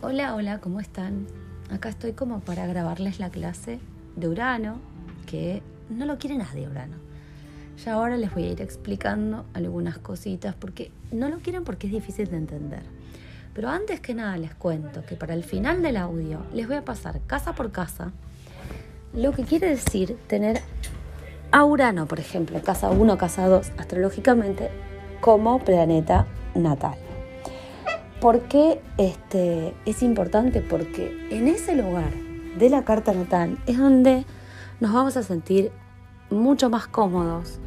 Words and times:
Hola, 0.00 0.36
hola, 0.36 0.60
¿cómo 0.60 0.78
están? 0.78 1.26
Acá 1.72 1.88
estoy 1.88 2.12
como 2.12 2.38
para 2.38 2.68
grabarles 2.68 3.18
la 3.18 3.30
clase 3.30 3.80
de 4.14 4.28
Urano, 4.28 4.78
que 5.26 5.60
no 5.90 6.06
lo 6.06 6.18
quiere 6.18 6.36
nadie 6.36 6.68
Urano. 6.68 6.94
Ya 7.84 7.94
ahora 7.94 8.16
les 8.16 8.32
voy 8.32 8.44
a 8.44 8.52
ir 8.52 8.62
explicando 8.62 9.44
algunas 9.54 9.98
cositas 9.98 10.54
porque 10.54 10.92
no 11.10 11.28
lo 11.28 11.38
quieren 11.38 11.64
porque 11.64 11.88
es 11.88 11.92
difícil 11.92 12.30
de 12.30 12.36
entender. 12.36 12.82
Pero 13.54 13.70
antes 13.70 13.98
que 13.98 14.14
nada 14.14 14.36
les 14.36 14.54
cuento 14.54 15.04
que 15.04 15.16
para 15.16 15.34
el 15.34 15.42
final 15.42 15.82
del 15.82 15.96
audio 15.96 16.46
les 16.54 16.68
voy 16.68 16.76
a 16.76 16.84
pasar 16.84 17.20
casa 17.26 17.56
por 17.56 17.72
casa 17.72 18.12
lo 19.12 19.32
que 19.32 19.42
quiere 19.42 19.68
decir 19.68 20.16
tener 20.28 20.60
a 21.50 21.64
Urano, 21.64 22.06
por 22.06 22.20
ejemplo, 22.20 22.62
casa 22.62 22.88
1, 22.88 23.18
casa 23.18 23.48
2, 23.48 23.72
astrológicamente, 23.76 24.70
como 25.20 25.58
planeta 25.58 26.24
natal. 26.54 27.07
¿Por 28.20 28.40
qué 28.48 28.80
este, 28.96 29.74
es 29.86 30.02
importante? 30.02 30.60
Porque 30.60 31.28
en 31.30 31.46
ese 31.46 31.76
lugar 31.76 32.10
de 32.58 32.68
la 32.68 32.84
carta 32.84 33.12
natal 33.12 33.58
es 33.66 33.78
donde 33.78 34.24
nos 34.80 34.92
vamos 34.92 35.16
a 35.16 35.22
sentir 35.22 35.70
mucho 36.28 36.68
más 36.68 36.88
cómodos 36.88 37.60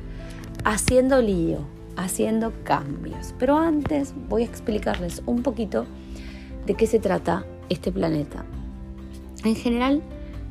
haciendo 0.65 1.21
lío, 1.21 1.59
haciendo 1.95 2.51
cambios. 2.65 3.33
Pero 3.39 3.57
antes 3.57 4.13
voy 4.27 4.41
a 4.41 4.45
explicarles 4.45 5.23
un 5.25 5.41
poquito 5.41 5.85
de 6.65 6.73
qué 6.73 6.85
se 6.85 6.99
trata 6.99 7.45
este 7.69 7.89
planeta. 7.93 8.43
En 9.45 9.55
general 9.55 10.01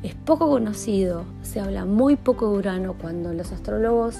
es 0.01 0.15
poco 0.15 0.49
conocido, 0.49 1.25
se 1.43 1.59
habla 1.59 1.85
muy 1.85 2.15
poco 2.15 2.51
de 2.51 2.57
Urano 2.57 2.95
cuando 2.99 3.33
los 3.33 3.51
astrólogos 3.51 4.17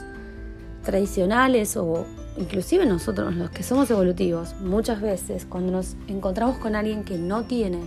tradicionales 0.84 1.78
o 1.78 2.06
inclusive 2.38 2.86
nosotros 2.86 3.36
los 3.36 3.50
que 3.50 3.64
somos 3.64 3.90
evolutivos, 3.92 4.56
muchas 4.62 5.02
veces 5.02 5.46
cuando 5.46 5.72
nos 5.72 5.96
encontramos 6.08 6.58
con 6.58 6.76
alguien 6.76 7.04
que 7.04 7.18
no 7.18 7.44
tiene 7.44 7.80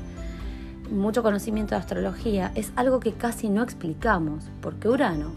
mucho 0.90 1.22
conocimiento 1.22 1.74
de 1.74 1.80
astrología, 1.80 2.52
es 2.54 2.72
algo 2.76 3.00
que 3.00 3.12
casi 3.12 3.48
no 3.48 3.62
explicamos, 3.62 4.44
porque 4.60 4.88
Urano 4.88 5.32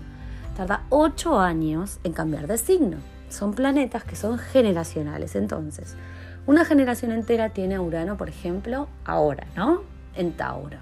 tarda 0.55 0.83
8 0.89 1.39
años 1.39 1.99
en 2.03 2.14
cambiar 2.14 2.47
de 2.47 2.58
signo. 2.58 2.97
Son 3.30 3.53
planetas 3.53 4.03
que 4.03 4.16
son 4.16 4.38
generacionales, 4.38 5.36
entonces, 5.36 5.95
una 6.45 6.66
generación 6.66 7.11
entera 7.11 7.49
tiene 7.49 7.75
a 7.75 7.81
Urano, 7.81 8.17
por 8.17 8.30
ejemplo, 8.30 8.88
ahora, 9.05 9.47
¿no? 9.55 9.81
En 10.16 10.33
Tauro. 10.33 10.77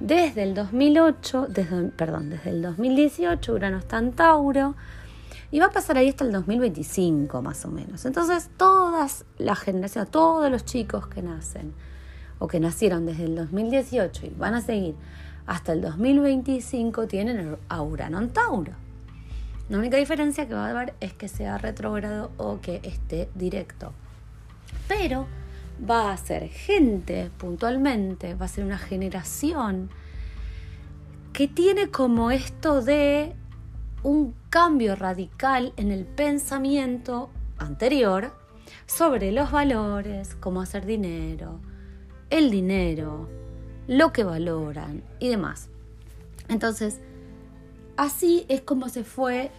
Desde 0.00 0.44
el 0.44 0.54
2008, 0.54 1.46
desde, 1.48 1.84
perdón, 1.88 2.30
desde 2.30 2.50
el 2.50 2.62
2018 2.62 3.52
Urano 3.52 3.78
está 3.78 3.98
en 3.98 4.12
Tauro, 4.12 4.76
y 5.50 5.60
va 5.60 5.66
a 5.66 5.70
pasar 5.70 5.96
ahí 5.96 6.08
hasta 6.08 6.24
el 6.24 6.32
2025 6.32 7.42
más 7.42 7.64
o 7.64 7.68
menos. 7.68 8.04
Entonces 8.04 8.50
todas 8.56 9.24
las 9.38 9.58
generaciones, 9.58 10.10
todos 10.10 10.50
los 10.50 10.64
chicos 10.64 11.06
que 11.06 11.22
nacen 11.22 11.72
o 12.38 12.48
que 12.48 12.60
nacieron 12.60 13.06
desde 13.06 13.24
el 13.24 13.34
2018 13.34 14.26
y 14.26 14.30
van 14.30 14.54
a 14.54 14.60
seguir 14.60 14.94
hasta 15.46 15.72
el 15.72 15.80
2025 15.80 17.06
tienen 17.06 17.56
a 17.68 17.82
Urano 17.82 18.18
en 18.18 18.28
Tauro. 18.30 18.72
La 19.70 19.78
única 19.78 19.96
diferencia 19.96 20.46
que 20.46 20.54
va 20.54 20.66
a 20.66 20.70
haber 20.70 20.94
es 21.00 21.12
que 21.14 21.28
sea 21.28 21.58
retrógrado 21.58 22.30
o 22.36 22.60
que 22.60 22.80
esté 22.84 23.28
directo. 23.34 23.92
Pero 24.86 25.26
va 25.88 26.12
a 26.12 26.16
ser 26.16 26.48
gente 26.48 27.30
puntualmente, 27.38 28.34
va 28.34 28.46
a 28.46 28.48
ser 28.48 28.64
una 28.64 28.78
generación 28.78 29.90
que 31.32 31.48
tiene 31.48 31.90
como 31.90 32.30
esto 32.30 32.82
de 32.82 33.34
un 34.02 34.34
cambio 34.50 34.96
radical 34.96 35.72
en 35.76 35.90
el 35.90 36.04
pensamiento 36.04 37.30
anterior 37.58 38.32
sobre 38.86 39.32
los 39.32 39.50
valores, 39.50 40.34
cómo 40.36 40.60
hacer 40.60 40.86
dinero, 40.86 41.60
el 42.30 42.50
dinero, 42.50 43.28
lo 43.86 44.12
que 44.12 44.24
valoran 44.24 45.02
y 45.18 45.28
demás. 45.28 45.68
Entonces, 46.48 47.00
así 47.96 48.46
es 48.48 48.60
como 48.60 48.88
se 48.88 49.04
fue 49.04 49.50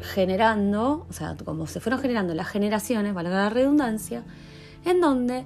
generando, 0.00 1.06
o 1.08 1.12
sea, 1.12 1.36
como 1.44 1.66
se 1.66 1.80
fueron 1.80 2.00
generando 2.00 2.34
las 2.34 2.48
generaciones, 2.48 3.14
valga 3.14 3.30
la 3.30 3.50
redundancia, 3.50 4.24
en 4.84 5.00
donde 5.00 5.44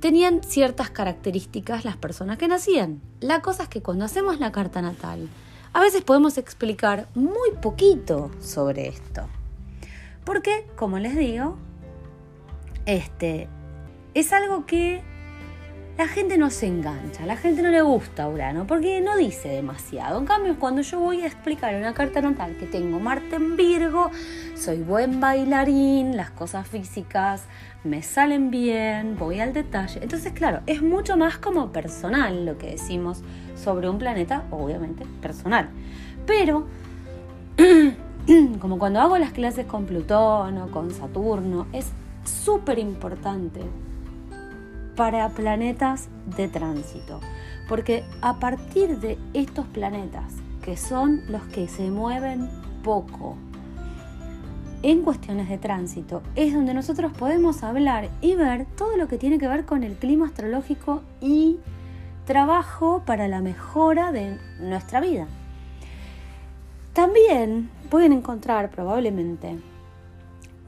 tenían 0.00 0.42
ciertas 0.42 0.90
características 0.90 1.84
las 1.84 1.96
personas 1.96 2.38
que 2.38 2.48
nacían. 2.48 3.00
La 3.20 3.42
cosa 3.42 3.64
es 3.64 3.68
que 3.68 3.82
cuando 3.82 4.04
hacemos 4.04 4.38
la 4.38 4.52
carta 4.52 4.82
natal, 4.82 5.28
a 5.76 5.80
veces 5.80 6.00
podemos 6.00 6.38
explicar 6.38 7.06
muy 7.14 7.50
poquito 7.60 8.30
sobre 8.40 8.88
esto. 8.88 9.28
Porque, 10.24 10.66
como 10.74 10.98
les 10.98 11.14
digo, 11.14 11.58
este 12.86 13.46
es 14.14 14.32
algo 14.32 14.64
que 14.64 15.02
la 15.98 16.08
gente 16.08 16.38
no 16.38 16.48
se 16.48 16.66
engancha, 16.66 17.24
a 17.24 17.26
la 17.26 17.36
gente 17.36 17.60
no 17.60 17.68
le 17.68 17.82
gusta 17.82 18.26
Urano, 18.26 18.66
porque 18.66 19.02
no 19.02 19.18
dice 19.18 19.50
demasiado. 19.50 20.18
En 20.18 20.24
cambio, 20.24 20.58
cuando 20.58 20.80
yo 20.80 20.98
voy 20.98 21.20
a 21.20 21.26
explicar 21.26 21.74
una 21.74 21.92
carta 21.92 22.22
natal 22.22 22.56
que 22.56 22.64
tengo 22.64 22.98
Marte 22.98 23.36
en 23.36 23.58
Virgo, 23.58 24.10
soy 24.54 24.78
buen 24.78 25.20
bailarín, 25.20 26.16
las 26.16 26.30
cosas 26.30 26.66
físicas 26.66 27.42
me 27.86 28.02
salen 28.02 28.50
bien, 28.50 29.16
voy 29.16 29.40
al 29.40 29.52
detalle. 29.52 30.00
Entonces, 30.02 30.32
claro, 30.32 30.60
es 30.66 30.82
mucho 30.82 31.16
más 31.16 31.38
como 31.38 31.72
personal 31.72 32.44
lo 32.44 32.58
que 32.58 32.70
decimos 32.72 33.22
sobre 33.54 33.88
un 33.88 33.98
planeta, 33.98 34.44
obviamente 34.50 35.06
personal. 35.22 35.70
Pero, 36.26 36.66
como 38.60 38.78
cuando 38.78 39.00
hago 39.00 39.16
las 39.18 39.32
clases 39.32 39.66
con 39.66 39.86
Plutón 39.86 40.58
o 40.58 40.70
con 40.70 40.90
Saturno, 40.90 41.66
es 41.72 41.92
súper 42.24 42.78
importante 42.78 43.60
para 44.96 45.28
planetas 45.28 46.08
de 46.36 46.48
tránsito. 46.48 47.20
Porque 47.68 48.04
a 48.22 48.38
partir 48.38 48.98
de 48.98 49.18
estos 49.34 49.66
planetas, 49.66 50.34
que 50.62 50.76
son 50.76 51.22
los 51.28 51.42
que 51.44 51.68
se 51.68 51.90
mueven 51.90 52.48
poco, 52.82 53.36
en 54.86 55.02
cuestiones 55.02 55.48
de 55.48 55.58
tránsito 55.58 56.22
es 56.36 56.54
donde 56.54 56.72
nosotros 56.72 57.10
podemos 57.12 57.64
hablar 57.64 58.08
y 58.20 58.36
ver 58.36 58.66
todo 58.76 58.96
lo 58.96 59.08
que 59.08 59.18
tiene 59.18 59.36
que 59.36 59.48
ver 59.48 59.64
con 59.64 59.82
el 59.82 59.94
clima 59.94 60.26
astrológico 60.26 61.02
y 61.20 61.58
trabajo 62.24 63.02
para 63.04 63.26
la 63.26 63.40
mejora 63.40 64.12
de 64.12 64.38
nuestra 64.60 65.00
vida. 65.00 65.26
También 66.92 67.68
pueden 67.90 68.12
encontrar 68.12 68.70
probablemente 68.70 69.58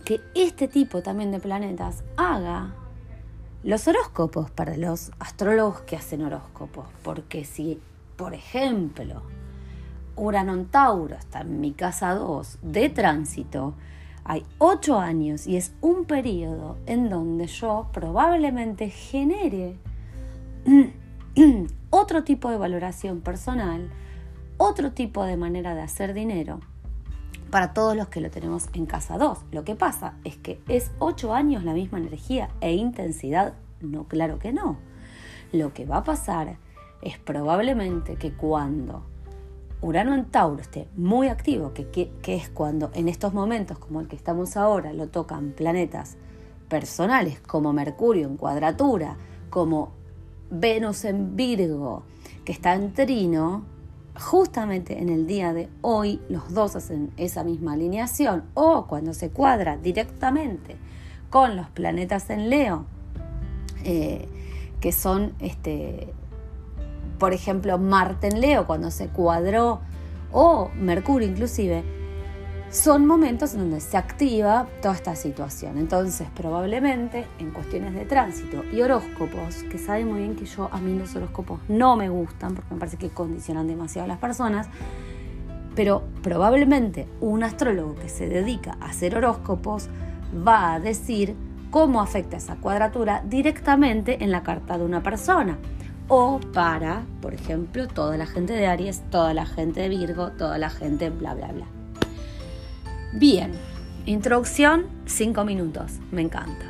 que 0.04 0.20
este 0.34 0.66
tipo 0.66 1.00
también 1.00 1.30
de 1.30 1.38
planetas 1.38 2.02
haga 2.16 2.74
los 3.62 3.86
horóscopos 3.86 4.50
para 4.50 4.76
los 4.76 5.12
astrólogos 5.20 5.82
que 5.82 5.94
hacen 5.94 6.24
horóscopos, 6.24 6.86
porque 7.04 7.44
si, 7.44 7.80
por 8.16 8.34
ejemplo, 8.34 9.22
Urano 10.16 10.60
Tauro 10.64 11.14
está 11.14 11.42
en 11.42 11.60
mi 11.60 11.70
casa 11.70 12.16
2 12.16 12.58
de 12.62 12.90
tránsito, 12.90 13.74
hay 14.28 14.44
ocho 14.58 15.00
años 15.00 15.46
y 15.46 15.56
es 15.56 15.72
un 15.80 16.04
periodo 16.04 16.76
en 16.84 17.08
donde 17.08 17.46
yo 17.46 17.88
probablemente 17.94 18.90
genere 18.90 19.76
otro 21.90 22.24
tipo 22.24 22.50
de 22.50 22.58
valoración 22.58 23.22
personal, 23.22 23.88
otro 24.58 24.92
tipo 24.92 25.24
de 25.24 25.38
manera 25.38 25.74
de 25.74 25.80
hacer 25.80 26.12
dinero 26.12 26.60
para 27.50 27.72
todos 27.72 27.96
los 27.96 28.08
que 28.08 28.20
lo 28.20 28.30
tenemos 28.30 28.68
en 28.74 28.84
casa 28.84 29.16
2. 29.16 29.46
Lo 29.50 29.64
que 29.64 29.74
pasa 29.74 30.16
es 30.24 30.36
que 30.36 30.60
es 30.68 30.90
ocho 30.98 31.32
años 31.32 31.64
la 31.64 31.72
misma 31.72 31.96
energía 31.96 32.50
e 32.60 32.74
intensidad. 32.74 33.54
No, 33.80 34.04
claro 34.04 34.38
que 34.38 34.52
no. 34.52 34.76
Lo 35.52 35.72
que 35.72 35.86
va 35.86 35.98
a 35.98 36.04
pasar 36.04 36.58
es 37.00 37.16
probablemente 37.16 38.16
que 38.16 38.34
cuando 38.34 39.06
Urano 39.80 40.14
en 40.14 40.24
Tauro 40.24 40.60
esté 40.60 40.88
muy 40.96 41.28
activo, 41.28 41.72
que, 41.72 42.10
es 42.26 42.48
cuando 42.48 42.90
en 42.94 43.08
estos 43.08 43.32
momentos 43.32 43.78
como 43.78 44.00
el 44.00 44.08
que 44.08 44.16
estamos 44.16 44.56
ahora 44.56 44.92
lo 44.92 45.08
tocan 45.08 45.52
planetas 45.52 46.16
personales 46.68 47.40
como 47.40 47.72
Mercurio 47.72 48.26
en 48.26 48.36
cuadratura, 48.36 49.16
como 49.50 49.92
Venus 50.50 51.04
en 51.04 51.36
Virgo, 51.36 52.02
que 52.44 52.52
está 52.52 52.74
en 52.74 52.92
Trino, 52.92 53.64
justamente 54.18 55.00
en 55.00 55.10
el 55.10 55.28
día 55.28 55.52
de 55.52 55.68
hoy 55.80 56.20
los 56.28 56.52
dos 56.52 56.74
hacen 56.74 57.12
esa 57.16 57.44
misma 57.44 57.74
alineación, 57.74 58.44
o 58.54 58.86
cuando 58.88 59.14
se 59.14 59.30
cuadra 59.30 59.76
directamente 59.76 60.76
con 61.30 61.56
los 61.56 61.68
planetas 61.70 62.30
en 62.30 62.50
Leo, 62.50 62.84
eh, 63.84 64.28
que 64.80 64.90
son 64.90 65.34
este, 65.38 66.12
por 67.18 67.32
ejemplo, 67.32 67.78
Marte 67.78 68.28
en 68.28 68.40
Leo, 68.40 68.66
cuando 68.66 68.90
se 68.90 69.08
cuadró, 69.08 69.80
o 70.32 70.70
Mercurio 70.74 71.28
inclusive, 71.28 71.84
son 72.70 73.06
momentos 73.06 73.54
en 73.54 73.60
donde 73.60 73.80
se 73.80 73.96
activa 73.96 74.66
toda 74.82 74.94
esta 74.94 75.16
situación. 75.16 75.78
Entonces, 75.78 76.28
probablemente 76.34 77.26
en 77.38 77.50
cuestiones 77.50 77.94
de 77.94 78.04
tránsito 78.04 78.62
y 78.72 78.82
horóscopos, 78.82 79.62
que 79.70 79.78
saben 79.78 80.08
muy 80.08 80.20
bien 80.20 80.36
que 80.36 80.44
yo 80.44 80.68
a 80.70 80.78
mí 80.78 80.96
los 80.98 81.16
horóscopos 81.16 81.60
no 81.68 81.96
me 81.96 82.10
gustan 82.10 82.54
porque 82.54 82.74
me 82.74 82.80
parece 82.80 82.98
que 82.98 83.08
condicionan 83.08 83.66
demasiado 83.66 84.04
a 84.04 84.08
las 84.08 84.18
personas, 84.18 84.68
pero 85.74 86.02
probablemente 86.22 87.08
un 87.20 87.42
astrólogo 87.42 87.94
que 87.94 88.08
se 88.08 88.28
dedica 88.28 88.76
a 88.80 88.86
hacer 88.86 89.16
horóscopos 89.16 89.88
va 90.46 90.74
a 90.74 90.80
decir 90.80 91.34
cómo 91.70 92.02
afecta 92.02 92.36
esa 92.36 92.56
cuadratura 92.56 93.22
directamente 93.24 94.22
en 94.22 94.30
la 94.30 94.42
carta 94.42 94.76
de 94.76 94.84
una 94.84 95.02
persona. 95.02 95.56
O 96.08 96.40
para, 96.54 97.02
por 97.20 97.34
ejemplo, 97.34 97.86
toda 97.86 98.16
la 98.16 98.26
gente 98.26 98.54
de 98.54 98.66
Aries, 98.66 99.02
toda 99.10 99.34
la 99.34 99.44
gente 99.44 99.82
de 99.82 99.90
Virgo, 99.90 100.30
toda 100.30 100.56
la 100.56 100.70
gente 100.70 101.10
bla, 101.10 101.34
bla, 101.34 101.48
bla. 101.48 101.66
Bien, 103.12 103.52
introducción, 104.06 104.86
cinco 105.04 105.44
minutos, 105.44 105.98
me 106.10 106.22
encanta. 106.22 106.64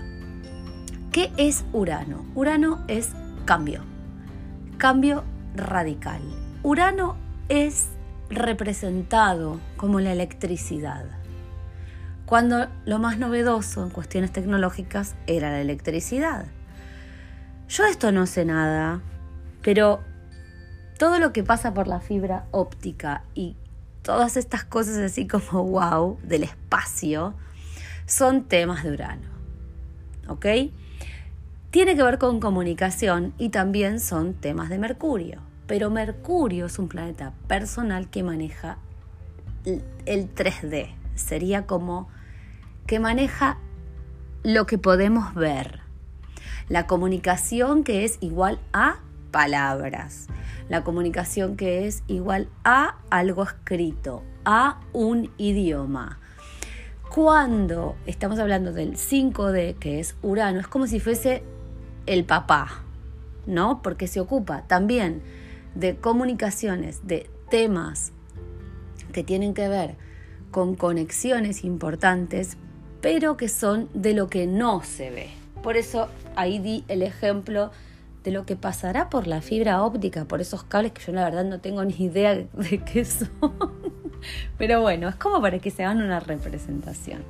¿Qué 1.12 1.30
es 1.36 1.64
Urano? 1.72 2.26
Urano 2.34 2.84
es 2.88 3.12
cambio, 3.44 3.82
cambio 4.76 5.22
radical. 5.54 6.20
Urano 6.64 7.16
es 7.48 7.90
representado 8.30 9.60
como 9.76 10.00
la 10.00 10.12
electricidad, 10.12 11.04
cuando 12.26 12.66
lo 12.84 12.98
más 12.98 13.18
novedoso 13.18 13.84
en 13.84 13.90
cuestiones 13.90 14.32
tecnológicas 14.32 15.14
era 15.28 15.50
la 15.50 15.60
electricidad. 15.60 16.46
Yo 17.68 17.84
esto 17.84 18.12
no 18.12 18.26
sé 18.26 18.44
nada, 18.44 19.00
pero 19.62 20.00
todo 20.98 21.18
lo 21.18 21.32
que 21.32 21.44
pasa 21.44 21.74
por 21.74 21.86
la 21.86 22.00
fibra 22.00 22.46
óptica 22.50 23.22
y 23.34 23.56
todas 24.02 24.36
estas 24.36 24.64
cosas 24.64 24.96
así 24.98 25.26
como 25.26 25.64
wow 25.64 26.18
del 26.22 26.42
espacio 26.42 27.34
son 28.06 28.44
temas 28.44 28.84
de 28.84 28.92
Urano. 28.92 29.28
¿Ok? 30.28 30.46
Tiene 31.70 31.94
que 31.94 32.02
ver 32.02 32.18
con 32.18 32.40
comunicación 32.40 33.34
y 33.38 33.50
también 33.50 34.00
son 34.00 34.34
temas 34.34 34.70
de 34.70 34.78
Mercurio. 34.78 35.40
Pero 35.66 35.90
Mercurio 35.90 36.66
es 36.66 36.78
un 36.78 36.88
planeta 36.88 37.34
personal 37.46 38.08
que 38.08 38.22
maneja 38.22 38.78
el 39.64 40.34
3D. 40.34 40.94
Sería 41.14 41.66
como 41.66 42.08
que 42.86 43.00
maneja 43.00 43.58
lo 44.42 44.66
que 44.66 44.78
podemos 44.78 45.34
ver. 45.34 45.80
La 46.70 46.86
comunicación 46.86 47.84
que 47.84 48.06
es 48.06 48.16
igual 48.20 48.58
a 48.72 49.00
palabras. 49.30 50.26
La 50.68 50.84
comunicación 50.84 51.56
que 51.56 51.86
es 51.86 52.02
igual 52.06 52.48
a 52.64 52.96
algo 53.10 53.42
escrito, 53.42 54.22
a 54.44 54.80
un 54.92 55.30
idioma. 55.38 56.18
Cuando 57.08 57.96
estamos 58.06 58.38
hablando 58.38 58.72
del 58.72 58.96
5D, 58.96 59.76
que 59.78 60.00
es 60.00 60.16
Urano, 60.22 60.60
es 60.60 60.68
como 60.68 60.86
si 60.86 61.00
fuese 61.00 61.42
el 62.06 62.24
papá, 62.24 62.82
¿no? 63.46 63.80
Porque 63.82 64.06
se 64.06 64.20
ocupa 64.20 64.62
también 64.66 65.22
de 65.74 65.96
comunicaciones, 65.96 67.06
de 67.06 67.30
temas 67.50 68.12
que 69.12 69.24
tienen 69.24 69.54
que 69.54 69.68
ver 69.68 69.96
con 70.50 70.74
conexiones 70.74 71.64
importantes, 71.64 72.56
pero 73.00 73.36
que 73.36 73.48
son 73.48 73.88
de 73.94 74.12
lo 74.12 74.28
que 74.28 74.46
no 74.46 74.82
se 74.82 75.10
ve. 75.10 75.30
Por 75.62 75.76
eso 75.76 76.08
ahí 76.36 76.58
di 76.58 76.84
el 76.88 77.02
ejemplo 77.02 77.70
de 78.28 78.34
lo 78.34 78.44
que 78.44 78.56
pasará 78.56 79.08
por 79.08 79.26
la 79.26 79.40
fibra 79.40 79.82
óptica, 79.82 80.26
por 80.26 80.42
esos 80.42 80.62
cables 80.62 80.92
que 80.92 81.00
yo 81.00 81.12
la 81.14 81.24
verdad 81.24 81.46
no 81.46 81.60
tengo 81.60 81.82
ni 81.82 81.94
idea 81.94 82.34
de 82.34 82.82
qué 82.84 83.06
son. 83.06 83.30
Pero 84.58 84.82
bueno, 84.82 85.08
es 85.08 85.16
como 85.16 85.40
para 85.40 85.58
que 85.60 85.70
se 85.70 85.82
hagan 85.82 86.02
una 86.02 86.20
representación. 86.20 87.22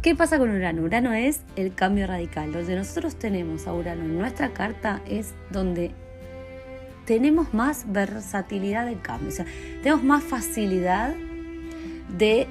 ¿Qué 0.00 0.14
pasa 0.14 0.38
con 0.38 0.50
Urano? 0.50 0.82
Urano 0.82 1.12
es 1.12 1.40
el 1.56 1.74
cambio 1.74 2.06
radical. 2.06 2.52
Donde 2.52 2.76
nosotros 2.76 3.16
tenemos 3.16 3.66
a 3.66 3.74
Urano 3.74 4.04
en 4.04 4.16
nuestra 4.16 4.52
carta 4.52 5.00
es 5.06 5.34
donde 5.50 5.90
tenemos 7.04 7.52
más 7.52 7.90
versatilidad 7.90 8.86
de 8.86 8.94
cambio, 9.00 9.28
o 9.28 9.32
sea, 9.32 9.46
tenemos 9.82 10.04
más 10.04 10.22
facilidad 10.22 11.16
de 12.16 12.46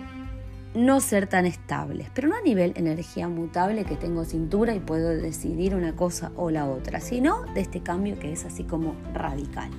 no 0.73 1.01
ser 1.01 1.27
tan 1.27 1.45
estables, 1.45 2.07
pero 2.13 2.29
no 2.29 2.35
a 2.35 2.41
nivel 2.41 2.73
energía 2.75 3.27
mutable 3.27 3.83
que 3.83 3.95
tengo 3.95 4.23
cintura 4.23 4.73
y 4.73 4.79
puedo 4.79 5.09
decidir 5.09 5.75
una 5.75 5.95
cosa 5.95 6.31
o 6.35 6.49
la 6.49 6.65
otra, 6.65 7.01
sino 7.01 7.43
de 7.53 7.61
este 7.61 7.81
cambio 7.81 8.17
que 8.17 8.31
es 8.31 8.45
así 8.45 8.63
como 8.63 8.95
radical. 9.13 9.69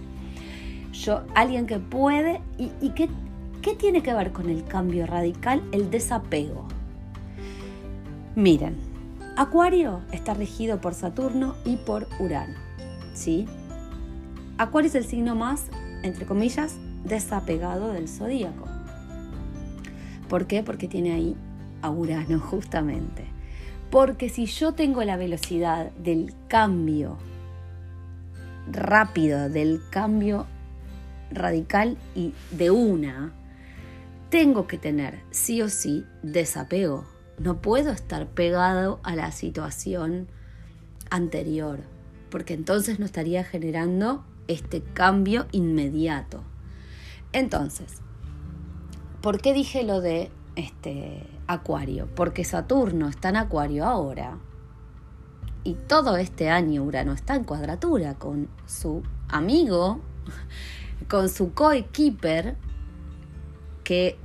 Yo, 0.92 1.22
alguien 1.34 1.66
que 1.66 1.78
puede, 1.78 2.42
¿y, 2.58 2.90
qué, 2.90 3.08
qué 3.62 3.74
tiene 3.74 4.02
que 4.02 4.12
ver 4.12 4.32
con 4.32 4.50
el 4.50 4.64
cambio 4.64 5.06
radical? 5.06 5.62
El 5.72 5.90
desapego. 5.90 6.66
Miren, 8.36 8.76
Acuario 9.36 10.00
está 10.12 10.34
regido 10.34 10.80
por 10.80 10.92
Saturno 10.92 11.54
y 11.64 11.76
por 11.76 12.06
Urano, 12.18 12.58
¿sí? 13.14 13.46
Acuario 14.58 14.88
es 14.88 14.94
el 14.94 15.04
signo 15.04 15.34
más, 15.34 15.64
entre 16.02 16.26
comillas, 16.26 16.76
desapegado 17.04 17.92
del 17.92 18.08
zodíaco. 18.08 18.71
¿Por 20.28 20.46
qué? 20.46 20.62
Porque 20.62 20.88
tiene 20.88 21.12
ahí 21.12 21.36
a 21.82 21.90
Urano 21.90 22.38
justamente. 22.38 23.26
Porque 23.90 24.28
si 24.28 24.46
yo 24.46 24.72
tengo 24.72 25.04
la 25.04 25.16
velocidad 25.16 25.90
del 25.92 26.32
cambio 26.48 27.18
rápido, 28.70 29.48
del 29.50 29.82
cambio 29.90 30.46
radical 31.30 31.98
y 32.14 32.32
de 32.50 32.70
una, 32.70 33.32
tengo 34.30 34.66
que 34.66 34.78
tener 34.78 35.20
sí 35.30 35.60
o 35.60 35.68
sí 35.68 36.06
desapego. 36.22 37.04
No 37.38 37.60
puedo 37.60 37.90
estar 37.90 38.28
pegado 38.28 39.00
a 39.02 39.14
la 39.14 39.30
situación 39.32 40.28
anterior, 41.10 41.80
porque 42.30 42.54
entonces 42.54 42.98
no 42.98 43.04
estaría 43.04 43.44
generando 43.44 44.24
este 44.48 44.82
cambio 44.82 45.46
inmediato. 45.52 46.42
Entonces, 47.32 48.00
¿Por 49.22 49.40
qué 49.40 49.54
dije 49.54 49.84
lo 49.84 50.00
de 50.00 50.32
este 50.56 51.24
Acuario? 51.46 52.08
Porque 52.16 52.42
Saturno 52.42 53.08
está 53.08 53.28
en 53.28 53.36
Acuario 53.36 53.84
ahora. 53.84 54.38
Y 55.62 55.74
todo 55.74 56.16
este 56.16 56.50
año 56.50 56.82
Urano 56.82 57.12
está 57.12 57.36
en 57.36 57.44
cuadratura 57.44 58.14
con 58.14 58.48
su 58.66 59.04
amigo, 59.28 60.00
con 61.08 61.28
su 61.28 61.54
coequiper, 61.54 62.56
que 63.84 64.18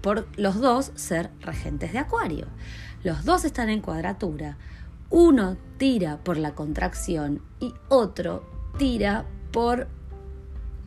por 0.00 0.26
los 0.36 0.60
dos 0.60 0.90
ser 0.96 1.30
regentes 1.42 1.92
de 1.92 2.00
Acuario. 2.00 2.48
Los 3.04 3.24
dos 3.24 3.44
están 3.44 3.70
en 3.70 3.80
cuadratura. 3.80 4.58
Uno 5.10 5.58
tira 5.76 6.18
por 6.24 6.36
la 6.36 6.56
contracción 6.56 7.40
y 7.60 7.72
otro 7.88 8.42
tira 8.78 9.26
por 9.52 9.86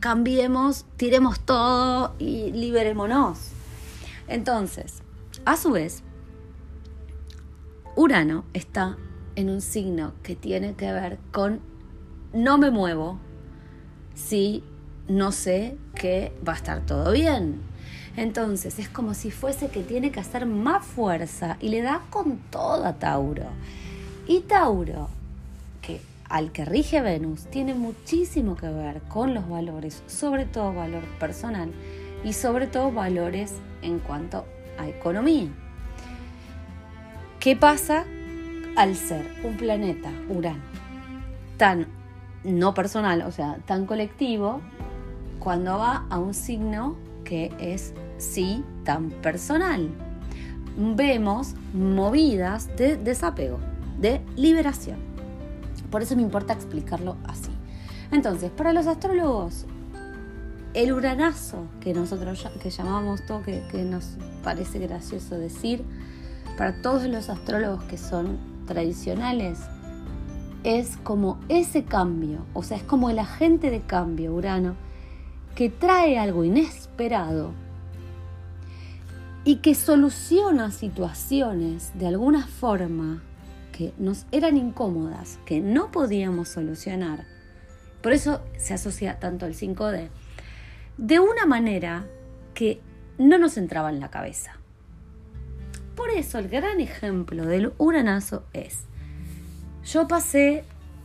cambiemos, 0.04 0.84
tiremos 0.98 1.40
todo 1.40 2.14
y 2.18 2.52
liberémonos. 2.52 3.38
Entonces, 4.28 5.02
a 5.46 5.56
su 5.56 5.70
vez, 5.70 6.02
Urano 7.96 8.44
está 8.52 8.98
en 9.34 9.48
un 9.48 9.62
signo 9.62 10.12
que 10.22 10.36
tiene 10.36 10.74
que 10.74 10.92
ver 10.92 11.18
con 11.32 11.60
no 12.34 12.58
me 12.58 12.70
muevo 12.70 13.18
si 14.14 14.62
no 15.08 15.32
sé 15.32 15.78
que 15.94 16.36
va 16.46 16.52
a 16.52 16.56
estar 16.56 16.84
todo 16.84 17.10
bien. 17.10 17.62
Entonces 18.14 18.78
es 18.78 18.90
como 18.90 19.14
si 19.14 19.30
fuese 19.30 19.68
que 19.68 19.82
tiene 19.82 20.12
que 20.12 20.20
hacer 20.20 20.44
más 20.44 20.84
fuerza 20.84 21.56
y 21.62 21.70
le 21.70 21.80
da 21.80 22.02
con 22.10 22.36
todo 22.50 22.84
a 22.84 22.92
Tauro. 22.98 23.46
Y 24.26 24.40
Tauro, 24.40 25.08
al 26.28 26.52
que 26.52 26.64
rige 26.64 27.00
Venus, 27.00 27.46
tiene 27.46 27.74
muchísimo 27.74 28.56
que 28.56 28.68
ver 28.68 29.02
con 29.02 29.34
los 29.34 29.48
valores, 29.48 30.02
sobre 30.06 30.46
todo 30.46 30.72
valor 30.72 31.04
personal 31.20 31.70
y 32.24 32.32
sobre 32.32 32.66
todo 32.66 32.90
valores 32.90 33.54
en 33.82 33.98
cuanto 33.98 34.44
a 34.78 34.88
economía. 34.88 35.48
¿Qué 37.38 37.56
pasa 37.56 38.04
al 38.76 38.96
ser 38.96 39.30
un 39.44 39.56
planeta, 39.56 40.10
Urano, 40.28 40.62
tan 41.58 41.86
no 42.42 42.74
personal, 42.74 43.22
o 43.22 43.30
sea, 43.30 43.58
tan 43.66 43.86
colectivo, 43.86 44.60
cuando 45.38 45.78
va 45.78 46.06
a 46.08 46.18
un 46.18 46.32
signo 46.32 46.96
que 47.24 47.52
es 47.58 47.92
sí 48.16 48.64
tan 48.84 49.10
personal? 49.10 49.90
Vemos 50.76 51.54
movidas 51.74 52.74
de 52.76 52.96
desapego, 52.96 53.60
de 54.00 54.22
liberación. 54.36 55.03
Por 55.90 56.02
eso 56.02 56.16
me 56.16 56.22
importa 56.22 56.52
explicarlo 56.52 57.16
así. 57.24 57.50
Entonces, 58.10 58.50
para 58.50 58.72
los 58.72 58.86
astrólogos, 58.86 59.66
el 60.74 60.92
uranazo 60.92 61.66
que 61.80 61.94
nosotros 61.94 62.48
que 62.62 62.70
llamamos 62.70 63.24
todo, 63.26 63.42
que, 63.42 63.62
que 63.70 63.82
nos 63.84 64.16
parece 64.42 64.78
gracioso 64.78 65.36
decir, 65.36 65.84
para 66.56 66.80
todos 66.82 67.04
los 67.04 67.30
astrólogos 67.30 67.84
que 67.84 67.98
son 67.98 68.38
tradicionales, 68.66 69.60
es 70.64 70.96
como 70.96 71.38
ese 71.48 71.84
cambio, 71.84 72.44
o 72.54 72.62
sea, 72.62 72.78
es 72.78 72.82
como 72.82 73.10
el 73.10 73.18
agente 73.18 73.70
de 73.70 73.82
cambio, 73.82 74.34
Urano, 74.34 74.74
que 75.54 75.68
trae 75.68 76.18
algo 76.18 76.42
inesperado 76.42 77.52
y 79.44 79.56
que 79.56 79.74
soluciona 79.74 80.70
situaciones 80.70 81.92
de 81.94 82.06
alguna 82.06 82.46
forma 82.46 83.22
que 83.76 83.92
nos 83.98 84.26
eran 84.30 84.56
incómodas, 84.56 85.40
que 85.44 85.60
no 85.60 85.90
podíamos 85.90 86.48
solucionar. 86.48 87.24
Por 88.02 88.12
eso 88.12 88.40
se 88.56 88.72
asocia 88.72 89.18
tanto 89.18 89.46
el 89.46 89.54
5D 89.54 90.10
de 90.96 91.18
una 91.18 91.44
manera 91.44 92.06
que 92.54 92.80
no 93.18 93.36
nos 93.36 93.56
entraba 93.56 93.90
en 93.90 93.98
la 93.98 94.10
cabeza. 94.10 94.52
Por 95.96 96.10
eso 96.10 96.38
el 96.38 96.48
gran 96.48 96.78
ejemplo 96.78 97.46
del 97.46 97.72
uranazo 97.78 98.44
es 98.52 98.84
Yo 99.84 100.06
pasé, 100.06 100.62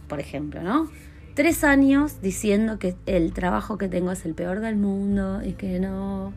por 0.08 0.20
ejemplo, 0.20 0.62
¿no? 0.62 0.92
Tres 1.34 1.64
años 1.64 2.22
diciendo 2.22 2.78
que 2.78 2.96
el 3.08 3.34
trabajo 3.34 3.80
que 3.80 3.88
tengo 3.88 4.12
es 4.12 4.26
el 4.26 4.36
peor 4.36 4.60
del 4.60 4.76
mundo 4.76 5.42
y 5.44 5.54
que 5.54 5.80
no, 5.80 6.34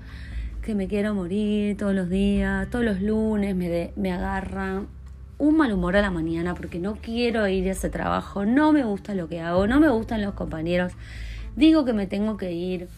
que 0.62 0.74
me 0.74 0.88
quiero 0.88 1.14
morir 1.14 1.76
todos 1.76 1.94
los 1.94 2.08
días, 2.08 2.70
todos 2.70 2.86
los 2.86 3.02
lunes 3.02 3.54
me, 3.54 3.92
me 3.96 4.12
agarra 4.12 4.84
un 5.42 5.56
mal 5.56 5.72
humor 5.72 5.96
a 5.96 6.02
la 6.02 6.12
mañana 6.12 6.54
porque 6.54 6.78
no 6.78 6.94
quiero 6.94 7.48
ir 7.48 7.68
a 7.68 7.72
ese 7.72 7.90
trabajo, 7.90 8.46
no 8.46 8.72
me 8.72 8.84
gusta 8.84 9.12
lo 9.12 9.28
que 9.28 9.40
hago, 9.40 9.66
no 9.66 9.80
me 9.80 9.88
gustan 9.88 10.22
los 10.22 10.34
compañeros, 10.34 10.92
digo 11.56 11.84
que 11.84 11.92
me 11.92 12.06
tengo 12.06 12.36
que 12.36 12.52
ir, 12.52 12.88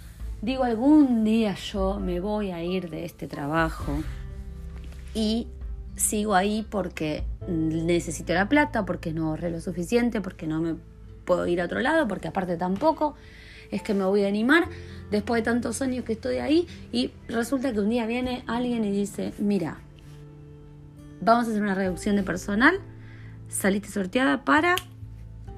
digo 0.42 0.64
algún 0.64 1.24
día 1.24 1.54
yo 1.54 1.98
me 1.98 2.20
voy 2.20 2.50
a 2.50 2.62
ir 2.62 2.90
de 2.90 3.06
este 3.06 3.28
trabajo. 3.28 3.94
Y 5.14 5.46
sigo 5.96 6.34
ahí 6.34 6.66
porque 6.68 7.24
necesito 7.48 8.34
la 8.34 8.46
plata, 8.46 8.84
porque 8.84 9.14
no 9.14 9.28
ahorré 9.30 9.50
lo 9.50 9.62
suficiente, 9.62 10.20
porque 10.20 10.46
no 10.46 10.60
me 10.60 10.74
puedo 11.24 11.46
ir 11.46 11.62
a 11.62 11.64
otro 11.64 11.80
lado, 11.80 12.06
porque 12.06 12.28
aparte 12.28 12.58
tampoco 12.58 13.14
es 13.70 13.80
que 13.80 13.94
me 13.94 14.04
voy 14.04 14.24
a 14.24 14.28
animar 14.28 14.68
después 15.10 15.42
de 15.42 15.50
tantos 15.50 15.80
años 15.80 16.04
que 16.04 16.12
estoy 16.12 16.36
ahí. 16.36 16.66
Y 16.92 17.10
resulta 17.26 17.72
que 17.72 17.80
un 17.80 17.88
día 17.88 18.06
viene 18.06 18.44
alguien 18.46 18.84
y 18.84 18.90
dice, 18.90 19.32
mira, 19.38 19.78
vamos 21.20 21.46
a 21.46 21.50
hacer 21.50 21.62
una 21.62 21.74
reducción 21.74 22.16
de 22.16 22.22
personal, 22.22 22.80
saliste 23.48 23.88
sorteada 23.88 24.44
para 24.44 24.76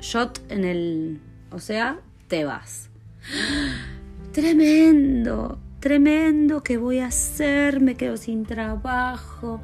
shot 0.01 0.41
en 0.51 0.65
el, 0.65 1.21
o 1.51 1.59
sea, 1.59 2.01
te 2.29 2.45
vas. 2.45 2.91
Tremendo, 4.33 5.59
tremendo, 5.81 6.63
¿qué 6.63 6.77
voy 6.77 6.99
a 6.99 7.07
hacer? 7.07 7.81
Me 7.81 7.95
quedo 7.95 8.19
sin 8.19 8.45
trabajo, 8.45 9.63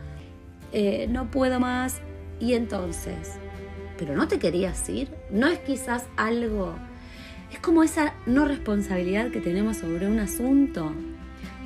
eh, 0.72 1.06
no 1.11 1.30
puedo 1.30 1.61
más. 1.61 2.00
Y 2.40 2.54
entonces, 2.54 3.32
¿pero 3.99 4.16
no 4.16 4.28
te 4.28 4.38
querías 4.38 4.88
ir? 4.88 5.11
¿No 5.30 5.46
es 5.46 5.58
quizás 5.58 6.06
algo 6.16 6.75
es 7.52 7.58
como 7.61 7.82
esa 7.82 8.14
no 8.26 8.46
responsabilidad 8.46 9.30
que 9.30 9.40
tenemos 9.40 9.76
sobre 9.76 10.06
un 10.06 10.18
asunto. 10.18 10.92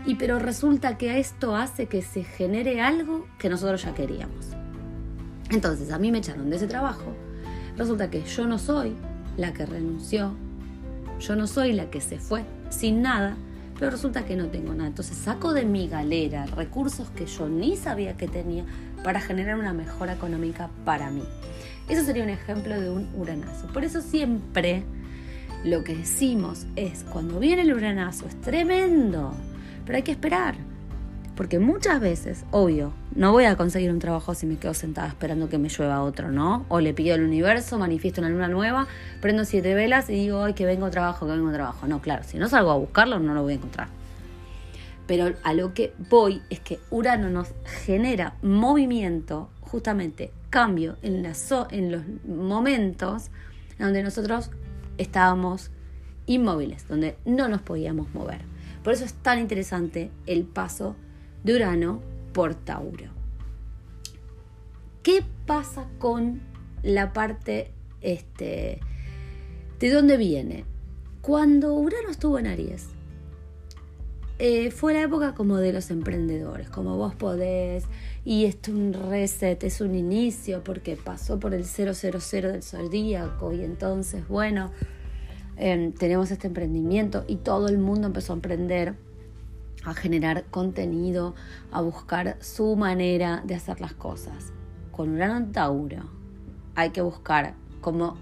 Y 0.07 0.15
pero 0.15 0.39
resulta 0.39 0.97
que 0.97 1.19
esto 1.19 1.57
hace 1.57 1.87
que 1.87 2.01
se 2.01 2.23
genere 2.23 2.81
algo 2.81 3.27
que 3.39 3.49
nosotros 3.49 3.83
ya 3.83 3.93
queríamos. 3.93 4.47
Entonces 5.51 5.91
a 5.91 5.99
mí 5.99 6.13
me 6.13 6.19
echaron 6.19 6.49
de 6.49 6.57
ese 6.57 6.69
trabajo. 6.69 7.13
Resulta 7.77 8.09
que 8.09 8.23
yo 8.23 8.47
no 8.47 8.59
soy 8.59 8.95
la 9.37 9.53
que 9.53 9.67
renunció. 9.67 10.33
Yo 11.19 11.35
no 11.35 11.47
soy 11.47 11.73
la 11.73 11.91
que 11.91 12.01
se 12.01 12.19
fue 12.19 12.45
sin 12.71 13.03
nada. 13.03 13.37
Pero 13.79 13.91
resulta 13.91 14.25
que 14.25 14.37
no 14.37 14.47
tengo 14.47 14.73
nada. 14.75 14.89
Entonces 14.89 15.17
saco 15.17 15.53
de 15.53 15.65
mi 15.65 15.89
galera 15.89 16.47
recursos 16.47 17.11
que 17.11 17.27
yo 17.27 17.49
ni 17.49 17.77
sabía 17.77 18.17
que 18.17 18.29
tenía 18.29 18.65
para 19.03 19.21
generar 19.21 19.59
una 19.59 19.73
mejora 19.73 20.15
económica 20.15 20.71
para 20.85 21.11
mí. 21.11 21.25
Eso 21.89 22.05
sería 22.05 22.23
un 22.23 22.31
ejemplo 22.31 22.81
de 22.81 22.91
un 22.91 23.09
uranazo. 23.17 23.67
Por 23.69 23.85
eso 23.85 24.01
siempre 24.01 24.85
lo 25.65 25.85
que 25.85 25.97
decimos 25.97 26.67
es, 26.77 27.05
cuando 27.05 27.39
viene 27.39 27.63
el 27.63 27.73
uranazo 27.73 28.27
es 28.27 28.41
tremendo, 28.41 29.35
pero 29.87 29.97
hay 29.97 30.03
que 30.03 30.13
esperar. 30.13 30.57
Porque 31.37 31.59
muchas 31.59 32.01
veces, 32.01 32.45
obvio, 32.51 32.95
no 33.15 33.31
voy 33.33 33.45
a 33.45 33.57
conseguir 33.57 33.91
un 33.91 33.99
trabajo 33.99 34.35
si 34.35 34.47
me 34.47 34.57
quedo 34.57 34.73
sentada 34.73 35.07
esperando 35.07 35.51
que 35.51 35.59
me 35.59 35.69
llueva 35.69 36.03
otro, 36.03 36.33
¿no? 36.33 36.65
O 36.69 36.81
le 36.81 36.95
pido 36.95 37.15
al 37.15 37.23
universo, 37.23 37.79
manifiesto 37.79 38.23
una 38.23 38.31
luna 38.31 38.49
nueva, 38.49 38.87
prendo 39.21 39.45
siete 39.45 39.75
velas 39.75 40.09
y 40.09 40.15
digo, 40.15 40.45
ay, 40.45 40.55
que 40.55 40.65
vengo 40.65 40.91
trabajo, 40.91 41.27
que 41.27 41.33
vengo 41.33 41.53
trabajo. 41.53 41.87
No, 41.87 42.01
claro, 42.01 42.25
si 42.25 42.39
no 42.39 42.49
salgo 42.49 42.71
a 42.71 42.77
buscarlo, 42.77 43.19
no 43.21 43.35
lo 43.35 43.43
voy 43.43 43.53
a 43.53 43.57
encontrar. 43.57 43.89
Pero 45.07 45.35
a 45.43 45.53
lo 45.53 45.75
que 45.75 45.93
voy 46.11 46.41
es 46.49 46.61
que 46.61 46.81
Urano 46.91 47.29
nos 47.29 47.49
genera 47.85 48.35
movimiento, 48.41 49.51
justamente 49.61 50.33
cambio 50.49 50.97
en, 51.03 51.23
la 51.23 51.33
en 51.71 51.93
los 51.93 52.03
momentos 52.27 53.31
donde 53.79 54.03
nosotros 54.03 54.51
estábamos 54.97 55.71
inmóviles, 56.25 56.89
donde 56.89 57.19
no 57.27 57.49
nos 57.49 57.61
podíamos 57.61 58.13
mover. 58.15 58.56
Por 58.87 58.95
eso 58.95 59.05
es 59.05 59.15
tan 59.15 59.41
interesante 59.41 60.13
el 60.27 60.45
paso 60.45 60.95
de 61.43 61.57
Urano 61.57 62.03
por 62.33 62.55
Tauro. 62.55 63.11
¿Qué 65.03 65.25
pasa 65.45 65.89
con 65.99 66.41
la 66.85 67.13
parte 67.13 67.73
este, 68.01 68.79
de 69.81 69.91
dónde 69.91 70.17
viene? 70.17 70.67
Cuando 71.21 71.75
Urano 71.75 72.11
estuvo 72.11 72.39
en 72.39 72.47
Aries, 72.47 72.87
eh, 74.39 74.71
fue 74.71 74.93
la 74.93 75.03
época 75.03 75.35
como 75.35 75.57
de 75.57 75.73
los 75.73 75.91
emprendedores, 75.91 76.71
como 76.71 76.97
vos 76.97 77.17
podés, 77.17 77.87
y 78.25 78.45
esto 78.45 78.71
es 78.71 78.77
un 78.77 78.93
reset, 78.93 79.65
es 79.65 79.81
un 79.81 79.97
inicio, 79.97 80.63
porque 80.63 80.95
pasó 80.95 81.41
por 81.41 81.55
el 81.55 81.65
000 81.65 81.93
del 82.53 82.63
zodíaco, 82.63 83.53
y 83.53 83.65
entonces, 83.65 84.29
bueno, 84.29 84.71
em, 85.57 85.93
tenemos 85.93 86.31
este 86.31 86.47
emprendimiento, 86.47 87.25
y 87.27 87.37
todo 87.37 87.69
el 87.69 87.79
mundo 87.79 88.07
empezó 88.07 88.33
a 88.33 88.37
emprender, 88.37 88.95
a 89.85 89.95
generar 89.95 90.45
contenido, 90.51 91.35
a 91.71 91.81
buscar 91.81 92.37
su 92.41 92.77
manera 92.77 93.43
de 93.47 93.55
hacer 93.55 93.81
las 93.81 93.93
cosas. 93.93 94.53
Con 94.91 95.11
Urano 95.11 95.37
en 95.37 95.53
Tauro 95.53 96.11
hay 96.75 96.91
que 96.91 97.03
buscar 97.03 97.55
cómo 97.81 98.17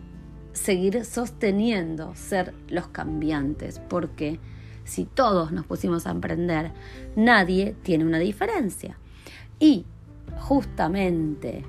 seguir 0.53 1.05
sosteniendo 1.05 2.15
ser 2.15 2.55
los 2.69 2.89
cambiantes, 2.89 3.81
porque 3.89 4.39
si 4.85 5.05
todos 5.05 5.53
nos 5.53 5.67
pusimos 5.67 6.07
a 6.07 6.11
emprender, 6.11 6.73
nadie 7.17 7.75
tiene 7.83 8.05
una 8.05 8.19
diferencia. 8.19 8.99
Y 9.59 9.85
justamente 10.37 11.65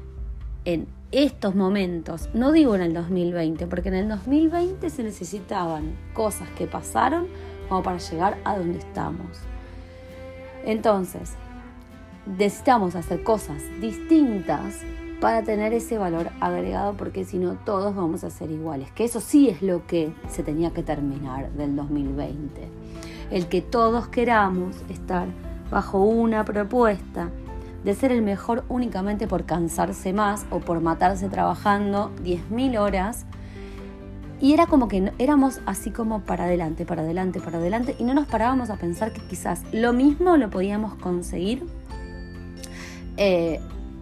en 0.65 0.87
estos 1.11 1.55
momentos, 1.55 2.29
no 2.33 2.51
digo 2.51 2.75
en 2.75 2.81
el 2.81 2.93
2020, 2.93 3.67
porque 3.67 3.89
en 3.89 3.95
el 3.95 4.09
2020 4.09 4.89
se 4.89 5.03
necesitaban 5.03 5.95
cosas 6.13 6.49
que 6.57 6.67
pasaron 6.67 7.27
como 7.69 7.83
para 7.83 7.97
llegar 7.97 8.37
a 8.43 8.57
donde 8.57 8.79
estamos. 8.79 9.39
Entonces, 10.65 11.33
necesitamos 12.25 12.95
hacer 12.95 13.23
cosas 13.23 13.61
distintas 13.79 14.81
para 15.21 15.43
tener 15.43 15.73
ese 15.73 15.97
valor 15.97 16.29
agregado, 16.39 16.95
porque 16.95 17.23
si 17.23 17.37
no 17.37 17.53
todos 17.53 17.95
vamos 17.95 18.23
a 18.23 18.29
ser 18.29 18.51
iguales, 18.51 18.91
que 18.91 19.05
eso 19.05 19.21
sí 19.21 19.49
es 19.49 19.61
lo 19.61 19.85
que 19.87 20.13
se 20.27 20.43
tenía 20.43 20.71
que 20.71 20.83
terminar 20.83 21.51
del 21.51 21.75
2020 21.75 22.85
el 23.31 23.47
que 23.47 23.61
todos 23.61 24.07
queramos 24.07 24.75
estar 24.89 25.27
bajo 25.71 25.99
una 25.99 26.45
propuesta 26.45 27.29
de 27.85 27.93
ser 27.93 28.11
el 28.11 28.23
mejor 28.23 28.65
únicamente 28.67 29.27
por 29.27 29.45
cansarse 29.45 30.11
más 30.11 30.45
o 30.49 30.59
por 30.59 30.81
matarse 30.81 31.29
trabajando 31.29 32.11
10.000 32.23 32.79
horas. 32.79 33.25
Y 34.41 34.53
era 34.53 34.65
como 34.65 34.87
que 34.87 35.13
éramos 35.19 35.61
así 35.67 35.91
como 35.91 36.21
para 36.21 36.45
adelante, 36.45 36.85
para 36.85 37.03
adelante, 37.03 37.39
para 37.39 37.59
adelante, 37.59 37.95
y 37.99 38.03
no 38.03 38.13
nos 38.13 38.25
parábamos 38.25 38.69
a 38.71 38.75
pensar 38.75 39.13
que 39.13 39.21
quizás 39.21 39.61
lo 39.71 39.93
mismo 39.93 40.35
lo 40.35 40.49
podíamos 40.49 40.95
conseguir 40.95 41.63
eh, 43.17 43.61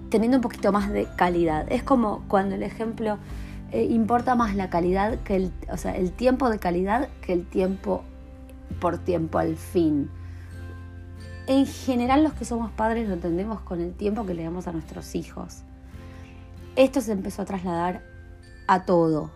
teniendo 0.10 0.38
un 0.38 0.42
poquito 0.42 0.72
más 0.72 0.90
de 0.90 1.06
calidad. 1.18 1.70
Es 1.70 1.84
como 1.84 2.24
cuando 2.30 2.56
el 2.56 2.64
ejemplo 2.64 3.18
eh, 3.74 3.84
importa 3.84 4.36
más 4.36 4.56
la 4.56 4.70
calidad 4.70 5.20
que 5.20 5.36
el, 5.36 5.52
o 5.70 5.78
sea, 5.78 5.96
el 5.96 6.14
tiempo 6.14 6.50
de 6.50 6.58
calidad 6.58 7.10
que 7.22 7.34
el 7.34 7.46
tiempo 7.46 8.04
por 8.80 8.98
tiempo 8.98 9.40
al 9.40 9.58
fin. 9.58 10.10
En 11.46 11.66
general 11.66 12.24
los 12.24 12.34
que 12.34 12.46
somos 12.46 12.72
padres 12.72 13.08
lo 13.08 13.16
entendemos 13.16 13.60
con 13.62 13.82
el 13.82 13.94
tiempo 13.94 14.26
que 14.26 14.34
le 14.34 14.44
damos 14.44 14.68
a 14.68 14.72
nuestros 14.72 15.14
hijos. 15.16 15.64
Esto 16.76 17.02
se 17.02 17.12
empezó 17.12 17.42
a 17.42 17.46
trasladar 17.46 18.02
a 18.68 18.86
todo, 18.86 19.30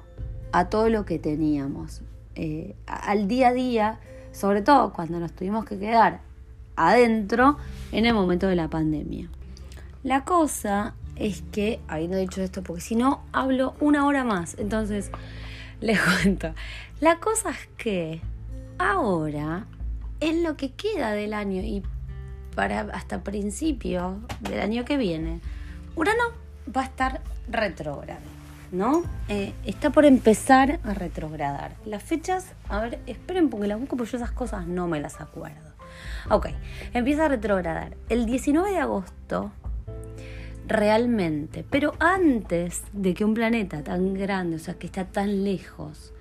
a 0.54 0.70
todo 0.70 0.90
lo 0.90 1.06
que 1.06 1.20
teníamos, 1.20 2.02
eh, 2.36 2.76
al 2.88 3.28
día 3.28 3.50
a 3.50 3.54
día, 3.54 4.00
sobre 4.32 4.62
todo 4.62 4.94
cuando 4.94 5.20
nos 5.20 5.34
tuvimos 5.34 5.66
que 5.66 5.78
quedar 5.78 6.22
adentro 6.78 7.58
en 7.92 8.06
el 8.06 8.14
momento 8.14 8.48
de 8.48 8.56
la 8.56 8.70
pandemia. 8.70 9.30
La 10.04 10.24
cosa 10.24 10.96
es 11.18 11.44
que, 11.52 11.82
habiendo 11.88 12.18
dicho 12.18 12.42
esto, 12.42 12.64
porque 12.64 12.82
si 12.82 12.96
no 12.96 13.22
hablo 13.34 13.74
una 13.82 14.06
hora 14.06 14.24
más, 14.24 14.56
entonces 14.58 15.12
les 15.82 16.00
cuento. 16.00 16.54
La 17.02 17.20
cosa 17.20 17.50
es 17.50 17.68
que 17.78 18.22
ahora, 18.78 19.66
en 20.22 20.44
lo 20.44 20.56
que 20.56 20.72
queda 20.72 21.12
del 21.12 21.34
año 21.34 21.62
y 21.62 21.84
para 22.58 22.80
hasta 22.94 23.24
principio 23.24 24.20
del 24.40 24.60
año 24.60 24.84
que 24.84 24.98
viene, 24.98 25.42
Urano 25.96 26.24
va 26.76 26.82
a 26.82 26.86
estar 26.86 27.22
retrógrado, 27.48 28.26
¿no? 28.72 29.04
Eh, 29.30 29.54
está 29.64 29.92
por 29.92 30.06
empezar 30.06 30.80
a 30.84 30.96
retrogradar. 30.96 31.76
Las 31.86 32.02
fechas, 32.02 32.48
a 32.68 32.80
ver, 32.80 33.00
esperen 33.06 33.52
porque 33.52 33.68
las 33.68 33.80
busco 33.80 33.96
porque 33.96 34.14
yo 34.14 34.18
esas 34.18 34.32
cosas 34.32 34.66
no 34.66 34.88
me 34.88 35.00
las 35.00 35.22
acuerdo. 35.22 35.70
Ok, 36.32 36.48
empieza 36.96 37.26
a 37.26 37.28
retrogradar 37.28 37.96
el 38.10 38.26
19 38.26 38.72
de 38.72 38.80
agosto 38.80 39.52
realmente, 40.66 41.64
pero 41.70 41.94
antes 42.00 42.82
de 42.92 43.14
que 43.14 43.24
un 43.24 43.36
planeta 43.36 43.84
tan 43.84 44.16
grande, 44.16 44.56
o 44.56 44.60
sea, 44.60 44.74
que 44.80 44.88
está 44.88 45.06
tan 45.06 45.44
lejos, 45.44 46.12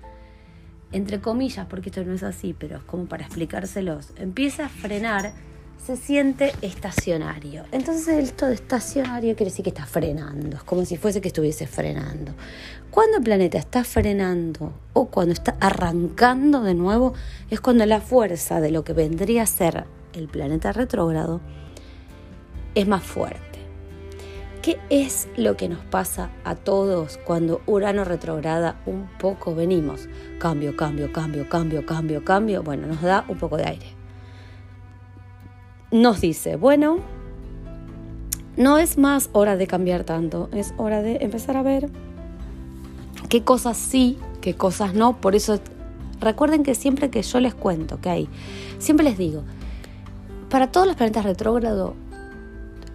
entre 0.91 1.19
comillas, 1.19 1.65
porque 1.65 1.89
esto 1.89 2.03
no 2.03 2.13
es 2.13 2.21
así, 2.21 2.53
pero 2.53 2.77
es 2.77 2.83
como 2.83 3.07
para 3.07 3.25
explicárselos, 3.25 4.13
empieza 4.17 4.67
a 4.67 4.69
frenar 4.69 5.33
se 5.85 5.95
siente 5.95 6.53
estacionario. 6.61 7.63
Entonces 7.71 8.23
esto 8.23 8.47
de 8.47 8.55
estacionario 8.55 9.35
quiere 9.35 9.51
decir 9.51 9.63
que 9.63 9.69
está 9.69 9.85
frenando, 9.85 10.57
es 10.57 10.63
como 10.63 10.85
si 10.85 10.97
fuese 10.97 11.21
que 11.21 11.29
estuviese 11.29 11.67
frenando. 11.67 12.33
Cuando 12.91 13.17
el 13.17 13.23
planeta 13.23 13.57
está 13.57 13.83
frenando 13.83 14.73
o 14.93 15.05
cuando 15.05 15.33
está 15.33 15.55
arrancando 15.59 16.61
de 16.61 16.73
nuevo, 16.73 17.13
es 17.49 17.61
cuando 17.61 17.85
la 17.85 18.01
fuerza 18.01 18.59
de 18.59 18.71
lo 18.71 18.83
que 18.83 18.93
vendría 18.93 19.43
a 19.43 19.45
ser 19.45 19.85
el 20.13 20.27
planeta 20.27 20.71
retrógrado 20.71 21.41
es 22.75 22.87
más 22.87 23.03
fuerte. 23.03 23.45
¿Qué 24.61 24.79
es 24.89 25.29
lo 25.37 25.55
que 25.55 25.69
nos 25.69 25.79
pasa 25.85 26.29
a 26.43 26.55
todos 26.55 27.17
cuando 27.23 27.61
Urano 27.67 28.03
retrograda 28.03 28.81
un 28.85 29.07
poco 29.17 29.55
venimos? 29.55 30.09
Cambio, 30.39 30.75
cambio, 30.75 31.13
cambio, 31.13 31.47
cambio, 31.47 31.85
cambio, 31.85 32.25
cambio. 32.25 32.63
Bueno, 32.63 32.87
nos 32.87 33.01
da 33.01 33.23
un 33.29 33.37
poco 33.37 33.55
de 33.55 33.65
aire 33.65 33.96
nos 35.91 36.21
dice, 36.21 36.55
bueno, 36.55 36.99
no 38.57 38.77
es 38.77 38.97
más 38.97 39.29
hora 39.33 39.55
de 39.55 39.67
cambiar 39.67 40.03
tanto, 40.03 40.49
es 40.51 40.73
hora 40.77 41.01
de 41.01 41.17
empezar 41.21 41.57
a 41.57 41.63
ver 41.63 41.89
qué 43.29 43.43
cosas 43.43 43.77
sí, 43.77 44.17
qué 44.41 44.55
cosas 44.55 44.93
no. 44.93 45.17
Por 45.21 45.35
eso 45.35 45.59
recuerden 46.19 46.63
que 46.63 46.75
siempre 46.75 47.09
que 47.09 47.21
yo 47.21 47.39
les 47.39 47.53
cuento 47.53 48.01
que 48.01 48.09
hay, 48.09 48.29
siempre 48.79 49.05
les 49.05 49.17
digo, 49.17 49.43
para 50.49 50.71
todos 50.71 50.87
los 50.87 50.95
planetas 50.95 51.25
retrógrados, 51.25 51.93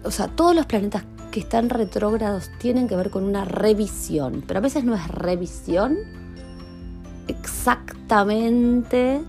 o 0.03 0.11
sea, 0.11 0.27
todos 0.27 0.55
los 0.55 0.65
planetas 0.65 1.05
que 1.31 1.39
están 1.39 1.69
retrógrados 1.69 2.51
tienen 2.59 2.87
que 2.87 2.95
ver 2.95 3.09
con 3.09 3.23
una 3.23 3.45
revisión, 3.45 4.43
pero 4.45 4.59
a 4.59 4.61
veces 4.61 4.83
no 4.83 4.93
es 4.93 5.07
revisión 5.07 5.97
exactamente 7.27 9.21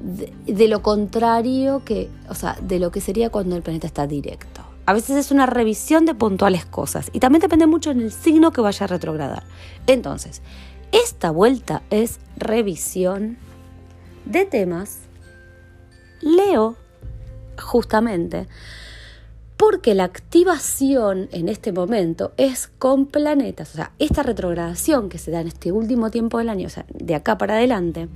de, 0.00 0.68
lo 0.68 0.82
contrario 0.82 1.82
que, 1.84 2.08
o 2.28 2.34
sea, 2.34 2.56
de 2.60 2.78
lo 2.78 2.90
que 2.90 3.00
sería 3.00 3.30
cuando 3.30 3.56
el 3.56 3.62
planeta 3.62 3.86
está 3.86 4.06
directo. 4.06 4.62
A 4.86 4.92
veces 4.92 5.16
es 5.16 5.30
una 5.30 5.46
revisión 5.46 6.06
de 6.06 6.14
puntuales 6.14 6.64
cosas 6.64 7.10
y 7.12 7.20
también 7.20 7.42
depende 7.42 7.66
mucho 7.66 7.90
en 7.90 8.00
el 8.00 8.10
signo 8.10 8.50
que 8.50 8.60
vaya 8.60 8.84
a 8.84 8.86
retrogradar. 8.88 9.44
Entonces, 9.86 10.42
esta 10.90 11.30
vuelta 11.30 11.82
es 11.90 12.18
revisión 12.36 13.36
de 14.24 14.44
temas. 14.46 14.98
Leo, 16.20 16.76
justamente, 17.58 18.48
porque 19.56 19.94
la 19.94 20.04
activación 20.04 21.28
en 21.32 21.48
este 21.48 21.70
momento 21.72 22.32
es 22.38 22.66
con 22.78 23.06
planetas. 23.06 23.74
O 23.74 23.76
sea, 23.76 23.92
esta 23.98 24.22
retrogradación 24.22 25.08
que 25.08 25.18
se 25.18 25.30
da 25.30 25.40
en 25.40 25.48
este 25.48 25.70
último 25.70 26.10
tiempo 26.10 26.38
del 26.38 26.48
año, 26.48 26.66
o 26.66 26.70
sea, 26.70 26.86
de 26.88 27.14
acá 27.14 27.38
para 27.38 27.54
adelante, 27.54 28.08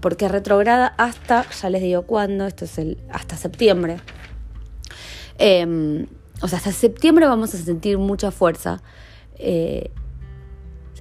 porque 0.00 0.28
retrograda 0.28 0.86
hasta, 0.98 1.44
ya 1.50 1.70
les 1.70 1.82
digo 1.82 2.02
cuándo, 2.02 2.46
esto 2.46 2.64
es 2.64 2.78
el, 2.78 2.98
hasta 3.10 3.36
septiembre. 3.36 3.98
Em, 5.38 6.06
o 6.40 6.48
sea, 6.48 6.58
hasta 6.58 6.72
septiembre 6.72 7.26
vamos 7.26 7.54
a 7.54 7.58
sentir 7.58 7.98
mucha 7.98 8.30
fuerza. 8.30 8.82
Eh, 9.36 9.90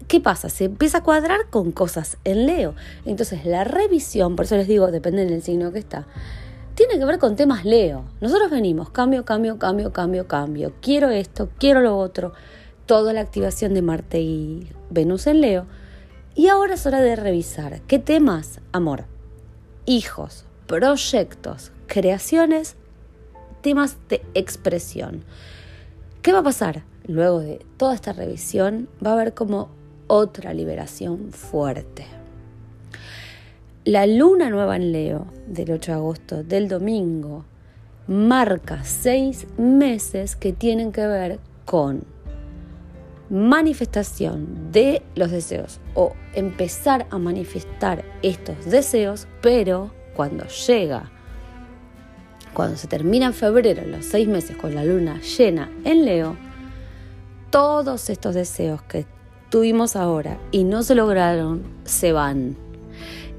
¿Qué 0.08 0.22
pasa? 0.22 0.50
Se 0.50 0.66
empieza 0.66 1.00
a 1.00 1.04
cuadrar 1.04 1.50
con 1.50 1.72
cosas 1.72 2.18
en 2.24 2.46
Leo. 2.46 2.76
Entonces 3.06 3.46
la 3.46 3.64
revisión, 3.64 4.36
por 4.36 4.46
eso 4.46 4.56
les 4.56 4.68
digo, 4.68 4.90
depende 4.90 5.26
del 5.26 5.44
signo 5.44 5.72
que 5.72 5.80
está, 5.80 6.08
tiene 6.76 6.98
que 6.98 7.06
ver 7.06 7.20
con 7.20 7.36
temas 7.36 7.66
Leo. 7.66 8.06
Nosotros 8.22 8.50
venimos, 8.50 8.90
cambio, 8.90 9.26
cambio, 9.26 9.60
cambio, 9.60 9.92
cambio, 9.92 10.28
cambio. 10.28 10.74
Quiero 10.82 11.10
esto, 11.10 11.50
quiero 11.60 11.82
lo 11.82 11.98
otro. 11.98 12.34
Toda 12.86 13.12
la 13.12 13.22
activación 13.22 13.74
de 13.74 13.82
Marte 13.82 14.22
y 14.22 14.70
Venus 14.90 15.28
en 15.28 15.42
Leo 15.42 15.66
y 16.38 16.50
ahora 16.50 16.76
es 16.76 16.86
hora 16.86 17.02
de 17.02 17.16
revisar 17.16 17.82
qué 17.88 17.98
temas, 17.98 18.62
amor, 18.72 19.06
hijos, 19.88 20.46
proyectos, 20.68 21.72
creaciones, 21.88 22.76
temas 23.62 23.98
de 24.08 24.22
expresión. 24.36 25.24
¿Qué 26.22 26.32
va 26.32 26.40
a 26.40 26.44
pasar? 26.44 26.84
Luego 27.08 27.40
de 27.40 27.66
toda 27.78 27.96
esta 27.96 28.14
revisión 28.14 28.88
va 29.04 29.10
a 29.10 29.14
haber 29.14 29.34
como 29.34 29.70
otra 30.06 30.54
liberación 30.54 31.32
fuerte. 31.32 32.06
La 33.84 34.06
luna 34.06 34.52
nueva 34.52 34.76
en 34.76 34.92
Leo 34.92 35.26
del 35.48 35.72
8 35.72 35.92
de 35.92 35.98
agosto, 35.98 36.44
del 36.44 36.68
domingo, 36.68 37.46
marca 38.06 38.84
seis 38.84 39.48
meses 39.58 40.36
que 40.36 40.54
tienen 40.54 40.92
que 40.92 41.08
ver 41.08 41.40
con 41.66 42.04
manifestación 43.30 44.72
de 44.72 45.02
los 45.16 45.32
deseos 45.32 45.80
o 45.94 46.14
empezar 46.34 47.08
a 47.10 47.18
manifestar 47.18 48.06
estos 48.22 48.66
deseos, 48.66 49.28
pero 49.42 49.92
cuando 50.16 50.46
llega, 50.48 51.12
cuando 52.54 52.78
se 52.78 52.88
termina 52.88 53.28
en 53.28 53.34
febrero, 53.34 53.86
los 53.86 54.06
seis 54.06 54.28
meses 54.28 54.56
con 54.58 54.74
la 54.74 54.84
luna 54.84 55.20
llena 55.22 55.70
en 55.84 56.06
Leo, 56.06 56.36
todos 57.50 58.10
estos 58.10 58.36
deseos 58.36 58.82
que 58.84 59.06
tuvimos 59.50 59.96
ahora 59.96 60.38
y 60.52 60.64
no 60.64 60.84
se 60.84 60.96
lograron, 60.96 61.64
se 61.84 62.12
van. 62.12 62.56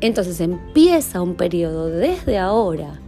Entonces 0.01 0.41
empieza 0.41 1.21
un 1.21 1.35
periodo 1.35 1.89
desde 1.89 2.39
ahora 2.39 3.01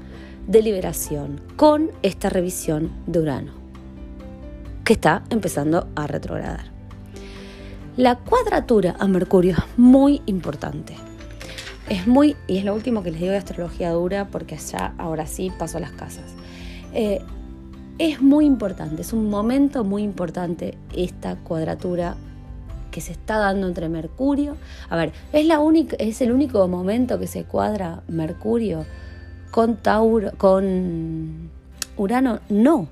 de 0.47 0.63
liberación 0.63 1.41
con 1.57 1.91
esta 2.03 2.29
revisión 2.29 2.91
de 3.07 3.21
Urano 3.21 3.60
que 4.91 4.95
está 4.95 5.23
empezando 5.31 5.87
a 5.95 6.09
retrogradar. 6.09 6.65
La 7.97 8.17
cuadratura 8.17 8.97
a 8.99 9.07
Mercurio 9.07 9.53
es 9.57 9.79
muy 9.79 10.21
importante. 10.27 10.97
Es 11.89 12.09
muy, 12.09 12.35
y 12.49 12.59
es 12.59 12.65
lo 12.65 12.75
último 12.75 13.05
que 13.05 13.13
les 13.13 13.21
digo 13.21 13.31
de 13.31 13.39
astrología 13.39 13.93
dura, 13.93 14.27
porque 14.33 14.57
ya 14.57 14.93
ahora 14.99 15.29
sí 15.29 15.53
paso 15.57 15.79
a 15.79 15.81
las 15.81 15.93
casas. 15.93 16.25
Eh, 16.93 17.21
es 17.99 18.21
muy 18.21 18.47
importante, 18.47 19.03
es 19.03 19.13
un 19.13 19.31
momento 19.31 19.85
muy 19.85 20.03
importante 20.03 20.77
esta 20.93 21.37
cuadratura 21.37 22.17
que 22.91 23.01
se 23.01 23.13
está 23.13 23.39
dando 23.39 23.69
entre 23.69 23.89
Mercurio. 23.89 24.57
A 24.89 24.97
ver, 24.97 25.13
es, 25.33 25.47
la 25.47 25.61
única, 25.61 25.95
es 26.01 26.21
el 26.21 26.33
único 26.33 26.67
momento 26.67 27.21
que 27.21 27.29
se 27.29 27.45
cuadra 27.45 28.03
Mercurio 28.09 28.85
con 29.53 29.77
Tauro, 29.77 30.33
con 30.37 31.49
Urano. 31.97 32.41
No, 32.49 32.89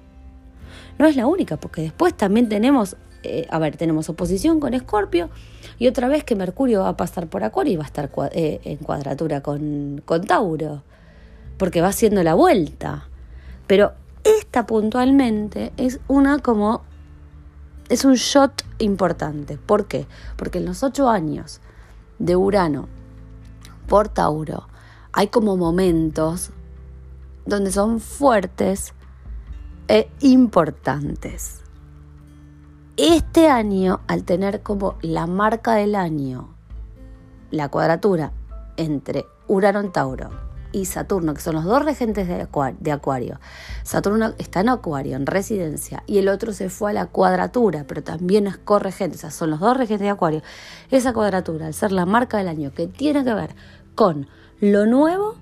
no 0.99 1.07
es 1.07 1.17
la 1.17 1.27
única, 1.27 1.57
porque 1.57 1.83
después 1.83 2.17
también 2.17 2.49
tenemos, 2.49 2.97
eh, 3.23 3.47
a 3.51 3.59
ver, 3.59 3.77
tenemos 3.77 4.09
oposición 4.09 4.61
con 4.61 4.75
Escorpio 4.75 5.31
y 5.79 5.87
otra 5.87 6.09
vez 6.09 6.25
que 6.25 6.35
Mercurio 6.35 6.83
va 6.83 6.91
a 6.91 6.97
pasar 6.97 7.29
por 7.29 7.45
Acuario 7.45 7.75
y 7.75 7.77
va 7.77 7.85
a 7.85 7.87
estar 7.87 8.11
eh, 8.33 8.61
en 8.65 8.79
cuadratura 8.79 9.41
con, 9.41 10.03
con 10.05 10.25
Tauro, 10.25 10.83
porque 11.57 11.81
va 11.81 11.89
haciendo 11.89 12.23
la 12.23 12.35
vuelta. 12.35 13.09
Pero 13.67 13.93
esta 14.25 14.67
puntualmente 14.67 15.73
es 15.77 16.01
una 16.09 16.39
como 16.39 16.83
es 17.89 18.05
un 18.05 18.15
shot 18.15 18.65
importante. 18.79 19.57
¿Por 19.57 19.87
qué? 19.87 20.07
Porque 20.37 20.59
en 20.59 20.67
los 20.67 20.83
ocho 20.83 21.09
años 21.09 21.61
de 22.19 22.37
Urano 22.37 22.89
por 23.87 24.09
Tauro 24.09 24.69
hay 25.13 25.29
como 25.29 25.57
momentos 25.57 26.51
donde 27.47 27.73
son 27.73 28.01
fuertes 28.01 28.93
e 29.89 30.11
importantes. 30.21 31.63
Este 32.99 33.49
año, 33.49 34.01
al 34.07 34.25
tener 34.25 34.63
como 34.63 34.97
la 35.01 35.27
marca 35.27 35.75
del 35.75 35.95
año, 35.95 36.55
la 37.51 37.71
cuadratura 37.71 38.33
entre 38.77 39.25
Urano 39.47 39.81
en 39.81 39.91
Tauro 39.91 40.31
y 40.73 40.85
Saturno, 40.85 41.33
que 41.33 41.41
son 41.41 41.55
los 41.55 41.65
dos 41.65 41.83
regentes 41.83 42.29
de 42.29 42.93
Acuario, 42.93 43.41
Saturno 43.83 44.35
está 44.37 44.61
en 44.61 44.69
Acuario, 44.69 45.17
en 45.17 45.25
residencia, 45.25 46.03
y 46.07 46.19
el 46.19 46.29
otro 46.29 46.53
se 46.53 46.69
fue 46.69 46.91
a 46.91 46.95
la 46.95 47.07
cuadratura, 47.07 47.85
pero 47.89 48.03
también 48.03 48.47
es 48.47 48.59
corregente, 48.59 49.17
o 49.17 49.21
sea, 49.21 49.31
son 49.31 49.51
los 49.51 49.61
dos 49.61 49.77
regentes 49.77 50.05
de 50.05 50.11
Acuario. 50.11 50.43
Esa 50.91 51.15
cuadratura, 51.15 51.67
al 51.67 51.75
ser 51.75 51.93
la 51.93 52.05
marca 52.05 52.37
del 52.37 52.49
año, 52.49 52.73
que 52.75 52.89
tiene 52.89 53.25
que 53.25 53.33
ver 53.33 53.55
con 53.95 54.29
lo 54.61 54.85
nuevo 54.85 55.37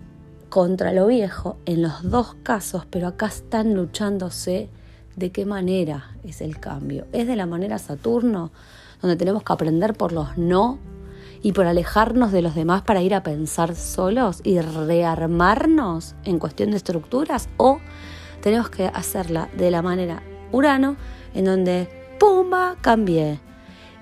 contra 0.48 0.92
lo 0.92 1.06
viejo 1.06 1.58
en 1.66 1.82
los 1.82 2.02
dos 2.02 2.36
casos, 2.42 2.86
pero 2.88 3.08
acá 3.08 3.26
están 3.26 3.74
luchándose 3.74 4.68
de 5.16 5.32
qué 5.32 5.44
manera 5.46 6.16
es 6.22 6.40
el 6.40 6.60
cambio. 6.60 7.06
Es 7.12 7.26
de 7.26 7.36
la 7.36 7.46
manera 7.46 7.78
Saturno, 7.78 8.52
donde 9.00 9.16
tenemos 9.16 9.42
que 9.42 9.52
aprender 9.52 9.94
por 9.94 10.12
los 10.12 10.36
no 10.38 10.78
y 11.42 11.52
por 11.52 11.66
alejarnos 11.66 12.32
de 12.32 12.42
los 12.42 12.54
demás 12.54 12.82
para 12.82 13.02
ir 13.02 13.14
a 13.14 13.22
pensar 13.22 13.74
solos 13.74 14.40
y 14.44 14.60
rearmarnos 14.60 16.14
en 16.24 16.38
cuestión 16.38 16.70
de 16.70 16.76
estructuras, 16.76 17.48
o 17.56 17.78
tenemos 18.42 18.70
que 18.70 18.86
hacerla 18.86 19.48
de 19.56 19.70
la 19.70 19.82
manera 19.82 20.22
Urano, 20.52 20.96
en 21.34 21.44
donde 21.44 21.88
¡pumba! 22.18 22.76
cambié 22.80 23.40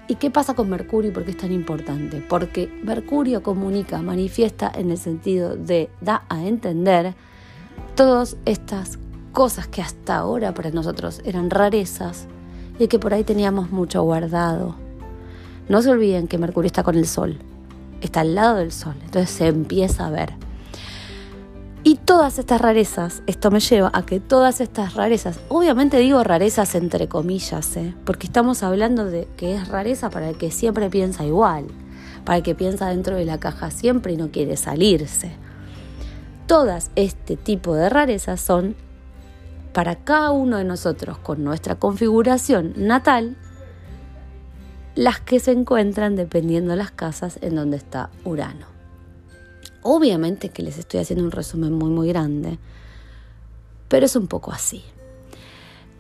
¿Y 0.07 0.17
qué 0.17 0.31
pasa 0.31 0.55
con 0.55 0.69
Mercurio 0.69 1.11
y 1.11 1.15
por 1.15 1.25
qué 1.25 1.31
es 1.31 1.39
tan 1.39 1.51
importante? 1.51 2.23
Porque 2.29 2.71
Mercurio 2.83 3.43
comunica, 3.43 4.03
manifiesta 4.03 4.71
en 4.75 4.91
el 4.91 4.99
sentido 4.99 5.57
de 5.57 5.89
da 6.03 6.25
a 6.29 6.45
entender 6.45 7.15
todas 7.95 8.37
estas 8.45 8.99
cosas 9.33 9.67
que 9.67 9.81
hasta 9.81 10.17
ahora 10.17 10.53
para 10.53 10.71
nosotros 10.71 11.23
eran 11.25 11.49
rarezas 11.49 12.27
y 12.79 12.89
que 12.89 12.99
por 12.99 13.15
ahí 13.15 13.25
teníamos 13.25 13.71
mucho 13.71 14.03
guardado. 14.03 14.77
No 15.71 15.81
se 15.81 15.89
olviden 15.89 16.29
que 16.29 16.37
Mercurio 16.37 16.67
está 16.67 16.83
con 16.83 16.97
el 16.97 17.07
Sol, 17.07 17.39
está 18.03 18.21
al 18.21 18.35
lado 18.35 18.57
del 18.57 18.73
Sol, 18.73 18.97
entonces 19.05 19.31
se 19.31 19.47
empieza 19.47 20.07
a 20.07 20.11
ver. 20.11 20.44
Y 21.87 21.97
todas 21.97 22.39
estas 22.39 22.63
rarezas, 22.63 23.23
esto 23.27 23.51
me 23.51 23.61
lleva 23.61 23.91
a 23.93 24.07
que 24.07 24.19
todas 24.19 24.63
estas 24.63 24.95
rarezas, 24.95 25.39
obviamente 25.51 25.99
digo 25.99 26.25
rarezas 26.25 26.75
entre 26.77 27.09
comillas, 27.09 27.77
¿eh? 27.77 27.95
porque 28.07 28.27
estamos 28.27 28.63
hablando 28.63 29.05
de 29.05 29.29
que 29.37 29.55
es 29.55 29.69
rareza 29.69 30.09
para 30.09 30.31
el 30.31 30.39
que 30.39 30.51
siempre 30.51 30.89
piensa 30.89 31.27
igual, 31.27 31.67
para 32.25 32.39
el 32.39 32.43
que 32.43 32.55
piensa 32.55 32.89
dentro 32.89 33.17
de 33.17 33.27
la 33.27 33.39
caja 33.39 33.71
siempre 33.71 34.15
y 34.15 34.17
no 34.17 34.31
quiere 34.31 34.57
salirse. 34.57 35.33
Todas 36.47 36.91
este 36.97 37.37
tipo 37.37 37.75
de 37.75 37.91
rarezas 37.91 38.41
son 38.41 38.77
para 39.75 39.97
cada 39.97 40.31
uno 40.31 40.57
de 40.57 40.65
nosotros 40.65 41.19
con 41.19 41.45
nuestra 41.45 41.75
configuración 41.75 42.73
natal 42.79 43.37
las 44.95 45.21
que 45.21 45.39
se 45.39 45.53
encuentran 45.53 46.17
dependiendo 46.17 46.71
de 46.71 46.79
las 46.79 46.93
casas 46.93 47.39
en 47.43 47.57
donde 47.57 47.77
está 47.77 48.09
Urano. 48.25 48.74
Obviamente 49.85 50.49
que 50.49 50.63
les 50.63 50.79
estoy 50.79 51.01
haciendo 51.01 51.25
un 51.25 51.31
resumen 51.31 51.75
muy 51.75 51.91
muy 51.91 52.09
grande, 52.09 52.59
pero 53.89 54.07
es 54.07 54.17
un 54.17 54.27
poco 54.27 54.51
así. 54.51 54.83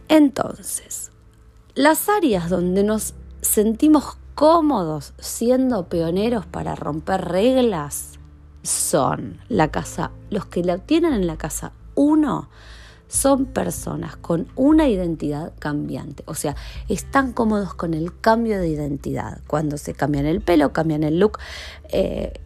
Entonces, 0.08 1.10
las 1.74 2.08
áreas 2.08 2.48
donde 2.48 2.82
nos 2.82 3.14
sentimos 3.42 4.16
cómodos 4.34 5.12
siendo 5.18 5.88
pioneros 5.88 6.46
para 6.46 6.74
romper 6.74 7.26
reglas 7.26 8.18
son 8.62 9.38
la 9.48 9.70
casa, 9.70 10.12
los 10.30 10.46
que 10.46 10.64
la 10.64 10.78
tienen 10.78 11.12
en 11.12 11.26
la 11.26 11.36
casa 11.36 11.72
1 11.94 12.48
son 13.06 13.44
personas 13.44 14.16
con 14.16 14.48
una 14.56 14.88
identidad 14.88 15.52
cambiante, 15.58 16.24
o 16.26 16.34
sea, 16.34 16.56
están 16.88 17.32
cómodos 17.32 17.74
con 17.74 17.92
el 17.94 18.18
cambio 18.18 18.58
de 18.58 18.68
identidad, 18.68 19.42
cuando 19.46 19.76
se 19.76 19.92
cambian 19.94 20.26
el 20.26 20.40
pelo, 20.40 20.72
cambian 20.72 21.04
el 21.04 21.20
look, 21.20 21.38
eh, 21.90 22.40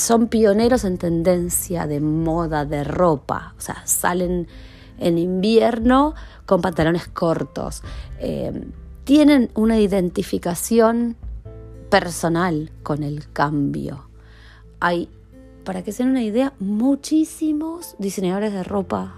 son 0.00 0.28
pioneros 0.28 0.84
en 0.84 0.98
tendencia 0.98 1.86
de 1.86 2.00
moda, 2.00 2.64
de 2.64 2.84
ropa. 2.84 3.54
O 3.58 3.60
sea, 3.60 3.82
salen 3.86 4.48
en 4.98 5.18
invierno 5.18 6.14
con 6.46 6.60
pantalones 6.60 7.06
cortos. 7.06 7.82
Eh, 8.18 8.68
tienen 9.04 9.50
una 9.54 9.78
identificación 9.78 11.16
personal 11.90 12.70
con 12.82 13.02
el 13.02 13.30
cambio. 13.32 14.08
Hay, 14.80 15.08
para 15.64 15.82
que 15.82 15.92
se 15.92 16.02
den 16.02 16.12
una 16.12 16.22
idea, 16.22 16.54
muchísimos 16.58 17.96
diseñadores 17.98 18.52
de 18.52 18.62
ropa 18.62 19.14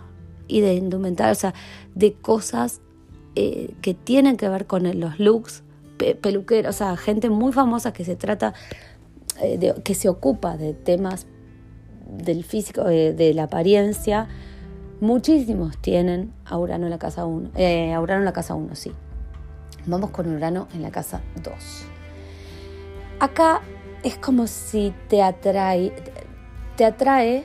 y 0.49 0.61
de 0.61 0.75
indumentaria, 0.75 1.33
o 1.33 1.37
sea, 1.37 1.55
de 1.95 2.15
cosas 2.15 2.81
eh, 3.37 3.75
que 3.83 3.95
tienen 3.95 4.37
que 4.37 4.49
ver 4.49 4.67
con 4.67 4.99
los 4.99 5.19
looks, 5.19 5.63
peluqueros, 6.21 6.75
o 6.75 6.79
sea, 6.79 6.97
gente 6.97 7.31
muy 7.31 7.53
famosa 7.53 7.93
que 7.93 8.05
se 8.05 8.17
trata 8.17 8.55
eh, 9.41 9.75
que 9.85 9.95
se 9.95 10.09
ocupa 10.09 10.57
de 10.57 10.75
temas 10.75 11.27
del 12.07 12.45
físico, 12.45 12.89
eh, 12.89 13.13
de, 13.13 13.35
la 13.35 13.45
apariencia, 13.45 14.29
muchísimos 15.01 15.79
tienen 15.79 16.33
a 16.45 16.59
Urano 16.59 16.87
en 16.87 16.91
la 16.91 16.99
casa 16.99 17.25
1. 17.25 17.51
Eh, 17.55 17.97
Urano 17.99 18.21
en 18.21 18.25
la 18.25 18.33
casa 18.33 18.55
1, 18.55 18.75
sí. 18.75 18.93
Vamos 19.87 20.11
con 20.11 20.33
Urano 20.33 20.69
en 20.75 20.83
la 20.83 20.91
casa 20.91 21.23
2. 21.43 21.55
Acá 23.19 23.63
es 24.03 24.17
como 24.19 24.47
si 24.47 24.93
te 25.09 25.23
atrae, 25.23 25.93
te 26.77 26.85
atrae 26.85 27.45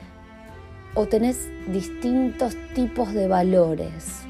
o 0.94 1.06
tenés 1.06 1.48
distintos 1.72 2.56
tipos 2.74 3.12
de 3.12 3.28
valores. 3.28 4.22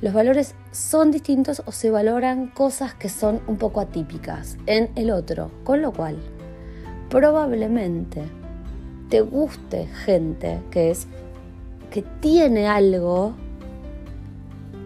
Los 0.00 0.14
valores 0.14 0.54
son 0.70 1.10
distintos 1.10 1.62
o 1.66 1.72
se 1.72 1.90
valoran 1.90 2.48
cosas 2.48 2.94
que 2.94 3.08
son 3.08 3.40
un 3.46 3.56
poco 3.56 3.80
atípicas 3.80 4.56
en 4.66 4.90
el 4.94 5.10
otro, 5.10 5.50
con 5.64 5.82
lo 5.82 5.92
cual 5.92 6.16
probablemente 7.08 8.22
te 9.08 9.20
guste 9.20 9.86
gente 10.04 10.60
que 10.70 10.90
es 10.90 11.06
que 11.90 12.02
tiene 12.20 12.68
algo 12.68 13.34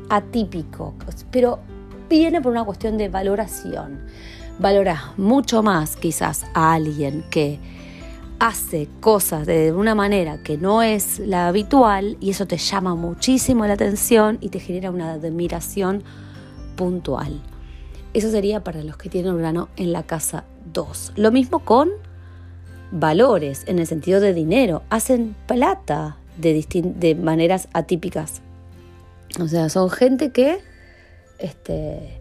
atípico, 0.08 0.94
pero 1.30 1.58
viene 2.08 2.40
por 2.40 2.52
una 2.52 2.64
cuestión 2.64 2.96
de 2.96 3.08
valoración. 3.08 4.00
Valoras 4.58 5.00
mucho 5.16 5.62
más 5.62 5.96
quizás 5.96 6.44
a 6.54 6.74
alguien 6.74 7.24
que 7.30 7.58
hace 8.38 8.88
cosas 9.00 9.46
de 9.46 9.72
una 9.72 9.94
manera 9.94 10.42
que 10.42 10.58
no 10.58 10.82
es 10.82 11.18
la 11.20 11.48
habitual 11.48 12.16
y 12.20 12.30
eso 12.30 12.46
te 12.46 12.58
llama 12.58 12.94
muchísimo 12.94 13.66
la 13.66 13.74
atención 13.74 14.38
y 14.40 14.50
te 14.50 14.60
genera 14.60 14.90
una 14.90 15.12
admiración 15.12 16.04
puntual. 16.76 17.40
Eso 18.14 18.30
sería 18.30 18.62
para 18.62 18.82
los 18.82 18.96
que 18.96 19.08
tienen 19.08 19.32
Urano 19.32 19.68
en 19.76 19.92
la 19.92 20.02
casa 20.02 20.44
2. 20.72 21.14
Lo 21.16 21.32
mismo 21.32 21.60
con 21.60 21.90
valores 22.92 23.64
en 23.66 23.78
el 23.78 23.86
sentido 23.86 24.20
de 24.20 24.34
dinero, 24.34 24.82
hacen 24.90 25.34
plata 25.46 26.18
de, 26.36 26.64
de 26.96 27.14
maneras 27.14 27.68
atípicas. 27.72 28.42
O 29.40 29.48
sea, 29.48 29.68
son 29.68 29.90
gente 29.90 30.30
que 30.30 30.60
este, 31.38 32.20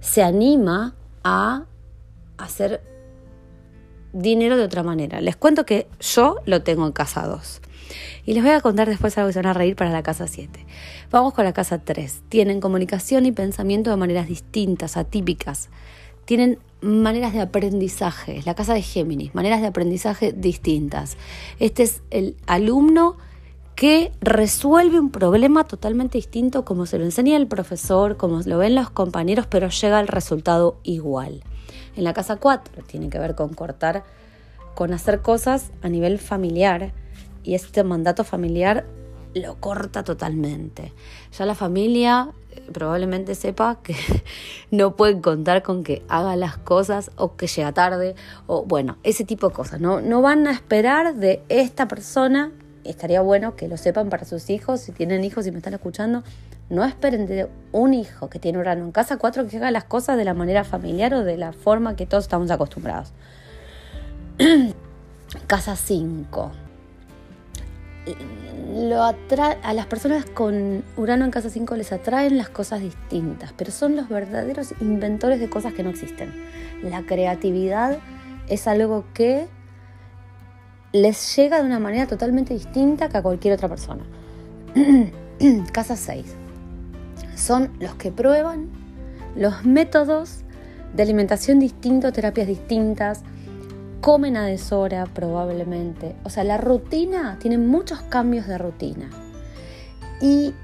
se 0.00 0.22
anima 0.22 0.94
a 1.24 1.64
hacer 2.38 2.82
dinero 4.12 4.56
de 4.56 4.64
otra 4.64 4.82
manera. 4.82 5.20
Les 5.20 5.36
cuento 5.36 5.64
que 5.64 5.86
yo 6.00 6.36
lo 6.44 6.62
tengo 6.62 6.86
en 6.86 6.92
casa 6.92 7.26
2. 7.26 7.62
Y 8.24 8.34
les 8.34 8.42
voy 8.42 8.52
a 8.52 8.60
contar 8.60 8.88
después 8.88 9.16
algo 9.18 9.28
que 9.28 9.32
se 9.32 9.38
van 9.40 9.46
a 9.46 9.52
reír 9.52 9.76
para 9.76 9.90
la 9.90 10.02
casa 10.02 10.26
7. 10.26 10.64
Vamos 11.10 11.34
con 11.34 11.44
la 11.44 11.52
casa 11.52 11.78
3. 11.78 12.22
Tienen 12.28 12.60
comunicación 12.60 13.26
y 13.26 13.32
pensamiento 13.32 13.90
de 13.90 13.96
maneras 13.96 14.28
distintas, 14.28 14.96
atípicas. 14.96 15.70
Tienen 16.30 16.60
maneras 16.80 17.32
de 17.32 17.40
aprendizaje, 17.40 18.40
la 18.46 18.54
casa 18.54 18.72
de 18.72 18.82
Géminis, 18.82 19.34
maneras 19.34 19.62
de 19.62 19.66
aprendizaje 19.66 20.32
distintas. 20.32 21.16
Este 21.58 21.82
es 21.82 22.02
el 22.10 22.36
alumno 22.46 23.16
que 23.74 24.12
resuelve 24.20 25.00
un 25.00 25.10
problema 25.10 25.64
totalmente 25.64 26.18
distinto 26.18 26.64
como 26.64 26.86
se 26.86 26.98
lo 26.98 27.04
enseña 27.04 27.36
el 27.36 27.48
profesor, 27.48 28.16
como 28.16 28.42
lo 28.42 28.58
ven 28.58 28.76
los 28.76 28.90
compañeros, 28.90 29.48
pero 29.48 29.70
llega 29.70 29.98
al 29.98 30.06
resultado 30.06 30.78
igual. 30.84 31.42
En 31.96 32.04
la 32.04 32.12
casa 32.12 32.36
4 32.36 32.84
tiene 32.86 33.10
que 33.10 33.18
ver 33.18 33.34
con 33.34 33.52
cortar, 33.52 34.04
con 34.76 34.92
hacer 34.92 35.22
cosas 35.22 35.72
a 35.82 35.88
nivel 35.88 36.20
familiar 36.20 36.92
y 37.42 37.56
este 37.56 37.82
mandato 37.82 38.22
familiar 38.22 38.86
lo 39.34 39.56
corta 39.56 40.04
totalmente. 40.04 40.92
Ya 41.36 41.44
la 41.44 41.56
familia 41.56 42.30
probablemente 42.72 43.34
sepa 43.34 43.78
que 43.82 43.96
no 44.70 44.96
pueden 44.96 45.20
contar 45.20 45.62
con 45.62 45.84
que 45.84 46.02
haga 46.08 46.36
las 46.36 46.56
cosas 46.56 47.10
o 47.16 47.36
que 47.36 47.46
llega 47.46 47.72
tarde 47.72 48.14
o 48.46 48.64
bueno, 48.64 48.98
ese 49.02 49.24
tipo 49.24 49.48
de 49.48 49.54
cosas. 49.54 49.80
No, 49.80 50.00
no 50.00 50.22
van 50.22 50.46
a 50.46 50.52
esperar 50.52 51.14
de 51.14 51.42
esta 51.48 51.88
persona, 51.88 52.52
estaría 52.84 53.20
bueno 53.20 53.56
que 53.56 53.68
lo 53.68 53.76
sepan 53.76 54.08
para 54.08 54.24
sus 54.24 54.50
hijos, 54.50 54.80
si 54.80 54.92
tienen 54.92 55.24
hijos 55.24 55.46
y 55.46 55.50
me 55.50 55.58
están 55.58 55.74
escuchando, 55.74 56.22
no 56.68 56.84
esperen 56.84 57.26
de 57.26 57.48
un 57.72 57.94
hijo 57.94 58.30
que 58.30 58.38
tiene 58.38 58.58
Urano 58.58 58.84
en 58.84 58.92
casa 58.92 59.16
4 59.16 59.48
que 59.48 59.56
haga 59.56 59.70
las 59.70 59.84
cosas 59.84 60.16
de 60.16 60.24
la 60.24 60.34
manera 60.34 60.64
familiar 60.64 61.12
o 61.14 61.24
de 61.24 61.36
la 61.36 61.52
forma 61.52 61.96
que 61.96 62.06
todos 62.06 62.24
estamos 62.24 62.50
acostumbrados. 62.50 63.12
casa 65.46 65.76
5 65.76 66.52
lo 68.68 69.02
a 69.02 69.74
las 69.74 69.86
personas 69.86 70.24
con 70.26 70.84
Urano 70.96 71.24
en 71.24 71.30
casa 71.30 71.50
5 71.50 71.76
les 71.76 71.92
atraen 71.92 72.36
las 72.36 72.48
cosas 72.48 72.80
distintas, 72.80 73.52
pero 73.56 73.70
son 73.70 73.96
los 73.96 74.08
verdaderos 74.08 74.74
inventores 74.80 75.40
de 75.40 75.48
cosas 75.48 75.72
que 75.72 75.82
no 75.82 75.90
existen. 75.90 76.32
La 76.82 77.02
creatividad 77.02 77.98
es 78.48 78.66
algo 78.66 79.04
que 79.14 79.48
les 80.92 81.36
llega 81.36 81.60
de 81.60 81.66
una 81.66 81.78
manera 81.78 82.06
totalmente 82.06 82.54
distinta 82.54 83.08
que 83.08 83.18
a 83.18 83.22
cualquier 83.22 83.54
otra 83.54 83.68
persona. 83.68 84.04
casa 85.72 85.96
6. 85.96 86.26
Son 87.36 87.70
los 87.80 87.94
que 87.94 88.10
prueban 88.10 88.68
los 89.36 89.64
métodos 89.64 90.40
de 90.94 91.02
alimentación 91.02 91.60
distintos, 91.60 92.12
terapias 92.12 92.46
distintas, 92.46 93.22
comen 94.00 94.36
a 94.36 94.46
deshora 94.46 95.06
probablemente. 95.06 96.16
O 96.24 96.30
sea, 96.30 96.44
la 96.44 96.56
rutina, 96.56 97.38
tiene 97.40 97.58
muchos 97.58 98.00
cambios 98.02 98.46
de 98.46 98.58
rutina. 98.58 99.10
Y 100.20 100.54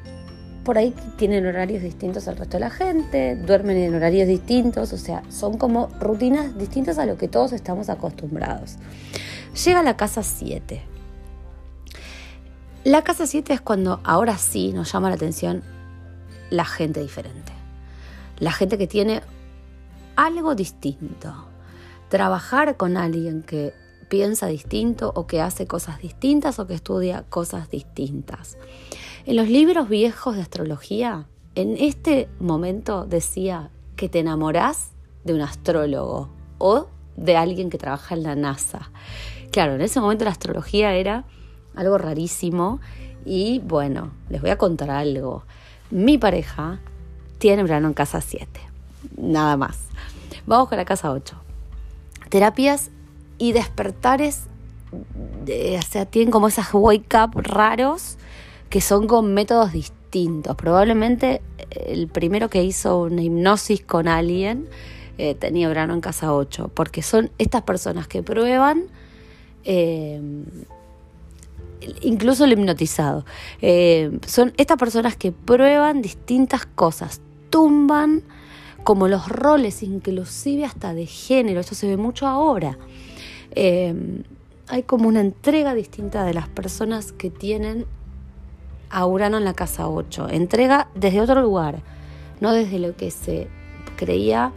por 0.64 0.78
ahí 0.78 0.94
tienen 1.16 1.46
horarios 1.46 1.82
distintos 1.82 2.26
al 2.28 2.36
resto 2.36 2.56
de 2.56 2.60
la 2.60 2.70
gente, 2.70 3.36
duermen 3.36 3.76
en 3.76 3.94
horarios 3.94 4.26
distintos, 4.26 4.92
o 4.92 4.98
sea, 4.98 5.22
son 5.30 5.58
como 5.58 5.86
rutinas 6.00 6.58
distintas 6.58 6.98
a 6.98 7.06
lo 7.06 7.16
que 7.16 7.28
todos 7.28 7.52
estamos 7.52 7.88
acostumbrados. 7.88 8.76
Llega 9.64 9.82
la 9.82 9.96
casa 9.96 10.22
7. 10.22 10.82
La 12.84 13.02
casa 13.02 13.26
7 13.26 13.52
es 13.52 13.60
cuando 13.60 14.00
ahora 14.04 14.38
sí 14.38 14.72
nos 14.72 14.92
llama 14.92 15.08
la 15.08 15.14
atención 15.14 15.62
la 16.50 16.64
gente 16.64 17.00
diferente. 17.00 17.52
La 18.38 18.52
gente 18.52 18.76
que 18.76 18.86
tiene 18.86 19.22
algo 20.16 20.54
distinto 20.54 21.46
trabajar 22.08 22.76
con 22.76 22.96
alguien 22.96 23.42
que 23.42 23.74
piensa 24.08 24.46
distinto 24.46 25.12
o 25.14 25.26
que 25.26 25.40
hace 25.40 25.66
cosas 25.66 25.98
distintas 25.98 26.58
o 26.58 26.66
que 26.66 26.74
estudia 26.74 27.24
cosas 27.28 27.68
distintas. 27.70 28.56
En 29.24 29.36
los 29.36 29.48
libros 29.48 29.88
viejos 29.88 30.36
de 30.36 30.42
astrología, 30.42 31.26
en 31.54 31.76
este 31.78 32.28
momento 32.38 33.04
decía 33.06 33.70
que 33.96 34.08
te 34.08 34.20
enamorás 34.20 34.92
de 35.24 35.34
un 35.34 35.40
astrólogo 35.40 36.30
o 36.58 36.86
de 37.16 37.36
alguien 37.36 37.70
que 37.70 37.78
trabaja 37.78 38.14
en 38.14 38.22
la 38.22 38.36
NASA. 38.36 38.90
Claro, 39.50 39.74
en 39.74 39.80
ese 39.80 40.00
momento 40.00 40.24
la 40.24 40.30
astrología 40.30 40.94
era 40.94 41.24
algo 41.74 41.98
rarísimo. 41.98 42.80
Y 43.24 43.60
bueno, 43.60 44.12
les 44.28 44.40
voy 44.40 44.50
a 44.50 44.58
contar 44.58 44.90
algo. 44.90 45.44
Mi 45.90 46.18
pareja 46.18 46.78
tiene 47.38 47.64
Urano 47.64 47.88
en 47.88 47.94
casa 47.94 48.20
7. 48.20 48.60
Nada 49.16 49.56
más. 49.56 49.78
Vamos 50.46 50.68
con 50.68 50.78
la 50.78 50.84
casa 50.84 51.10
8. 51.10 51.45
Terapias 52.28 52.90
y 53.38 53.52
despertares, 53.52 54.44
o 54.92 55.82
sea, 55.82 56.06
tienen 56.06 56.30
como 56.30 56.48
esas 56.48 56.72
wake 56.72 57.14
up 57.14 57.32
raros 57.34 58.18
que 58.70 58.80
son 58.80 59.06
con 59.06 59.32
métodos 59.34 59.72
distintos. 59.72 60.56
Probablemente 60.56 61.42
el 61.70 62.08
primero 62.08 62.48
que 62.48 62.64
hizo 62.64 63.02
una 63.02 63.22
hipnosis 63.22 63.82
con 63.82 64.08
alguien 64.08 64.68
eh, 65.18 65.34
tenía 65.34 65.70
Urano 65.70 65.94
en 65.94 66.00
casa 66.00 66.34
8, 66.34 66.70
porque 66.74 67.02
son 67.02 67.30
estas 67.38 67.62
personas 67.62 68.06
que 68.06 68.22
prueban, 68.22 68.84
eh, 69.64 70.20
incluso 72.02 72.44
el 72.44 72.52
hipnotizado, 72.52 73.24
eh, 73.62 74.18
son 74.26 74.52
estas 74.58 74.76
personas 74.76 75.16
que 75.16 75.32
prueban 75.32 76.02
distintas 76.02 76.66
cosas, 76.66 77.22
tumban 77.48 78.24
como 78.86 79.08
los 79.08 79.28
roles, 79.28 79.82
inclusive 79.82 80.64
hasta 80.64 80.94
de 80.94 81.06
género, 81.06 81.58
esto 81.58 81.74
se 81.74 81.88
ve 81.88 81.96
mucho 81.96 82.28
ahora. 82.28 82.78
hay 83.56 84.82
como 84.86 85.08
una 85.08 85.20
entrega 85.20 85.74
distinta 85.74 86.22
de 86.24 86.34
las 86.34 86.48
personas 86.48 87.10
que 87.10 87.28
tienen 87.28 87.84
a 88.88 89.04
Urano 89.04 89.38
en 89.38 89.44
la 89.44 89.54
casa 89.54 89.88
8, 89.88 90.28
entrega 90.30 90.88
desde 90.94 91.20
otro 91.20 91.42
lugar, 91.42 91.82
no 92.40 92.52
desde 92.52 92.78
lo 92.78 92.94
que 92.94 93.10
se 93.10 93.48
creía 93.96 94.52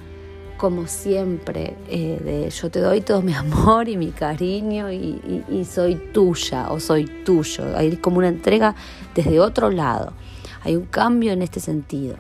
como 0.58 0.86
siempre, 0.86 1.76
eh, 1.90 2.20
de 2.24 2.50
yo 2.52 2.70
te 2.70 2.82
doy 2.82 3.02
todo 3.02 3.24
mi 3.24 3.34
amor 3.46 3.90
y 3.90 3.98
mi 3.98 4.12
cariño 4.12 4.92
y, 4.92 5.66
soy 5.66 5.96
tuya 5.96 6.70
o 6.70 6.80
soy 6.80 7.06
tuyo. 7.26 7.64
Hay 7.76 7.98
como 7.98 8.20
una 8.20 8.28
entrega 8.28 8.76
desde 9.16 9.40
otro 9.40 9.72
lado. 9.72 10.14
Hay 10.62 10.76
un 10.76 10.86
cambio 10.86 11.32
en 11.32 11.42
este 11.42 11.60
sentido. 11.60 12.18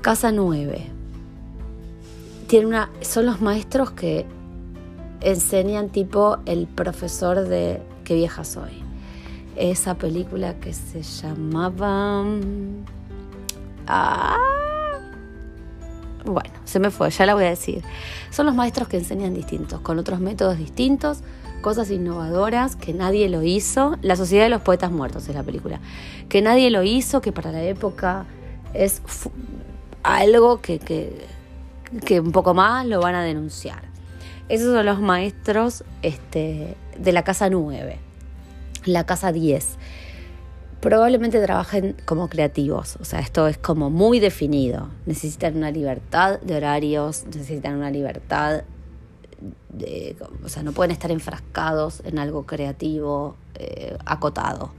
Casa 0.00 0.32
9. 0.32 0.86
Tiene 2.46 2.66
una, 2.66 2.90
son 3.02 3.26
los 3.26 3.42
maestros 3.42 3.90
que 3.90 4.24
enseñan 5.20 5.90
tipo 5.90 6.38
el 6.46 6.66
profesor 6.66 7.46
de 7.46 7.82
Qué 8.04 8.14
vieja 8.14 8.44
soy. 8.44 8.70
Esa 9.56 9.96
película 9.96 10.58
que 10.58 10.72
se 10.72 11.02
llamaba... 11.02 12.24
Ah, 13.86 14.38
bueno, 16.24 16.50
se 16.64 16.78
me 16.80 16.90
fue, 16.90 17.10
ya 17.10 17.26
la 17.26 17.34
voy 17.34 17.44
a 17.44 17.50
decir. 17.50 17.82
Son 18.30 18.46
los 18.46 18.54
maestros 18.54 18.88
que 18.88 18.96
enseñan 18.96 19.34
distintos, 19.34 19.80
con 19.80 19.98
otros 19.98 20.18
métodos 20.20 20.56
distintos, 20.56 21.18
cosas 21.60 21.90
innovadoras 21.90 22.74
que 22.74 22.94
nadie 22.94 23.28
lo 23.28 23.42
hizo. 23.42 23.98
La 24.00 24.16
Sociedad 24.16 24.44
de 24.44 24.50
los 24.50 24.62
Poetas 24.62 24.90
Muertos 24.90 25.28
es 25.28 25.34
la 25.34 25.42
película. 25.42 25.78
Que 26.30 26.40
nadie 26.40 26.70
lo 26.70 26.82
hizo, 26.82 27.20
que 27.20 27.32
para 27.32 27.52
la 27.52 27.62
época 27.62 28.24
es 28.72 29.02
algo 30.02 30.60
que, 30.60 30.78
que, 30.78 32.20
un 32.20 32.32
poco 32.32 32.54
más 32.54 32.86
lo 32.86 33.00
van 33.00 33.14
a 33.14 33.22
denunciar. 33.22 33.82
Esos 34.48 34.74
son 34.74 34.84
los 34.84 35.00
maestros 35.00 35.84
este, 36.02 36.76
de 36.98 37.12
la 37.12 37.22
casa 37.22 37.50
9, 37.50 37.98
la 38.84 39.04
casa 39.06 39.32
10 39.32 39.78
probablemente 40.80 41.42
trabajen 41.42 41.94
como 42.06 42.28
creativos, 42.28 42.96
o 43.00 43.04
sea, 43.04 43.20
esto 43.20 43.46
es 43.46 43.58
como 43.58 43.90
muy 43.90 44.18
definido. 44.18 44.88
Necesitan 45.06 45.56
una 45.56 45.70
libertad 45.70 46.40
de 46.40 46.56
horarios, 46.56 47.26
necesitan 47.26 47.76
una 47.76 47.90
libertad 47.90 48.62
de, 49.68 50.16
o 50.44 50.48
sea, 50.48 50.62
no 50.62 50.72
pueden 50.72 50.90
estar 50.90 51.10
enfrascados 51.10 52.02
en 52.04 52.18
algo 52.18 52.46
creativo 52.46 53.36
eh, 53.56 53.96
acotado. 54.06 54.72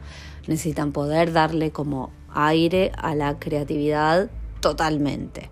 Necesitan 0.48 0.92
poder 0.92 1.34
darle 1.34 1.72
como 1.72 2.10
aire 2.34 2.92
a 2.98 3.14
la 3.14 3.38
creatividad 3.38 4.30
totalmente. 4.62 5.50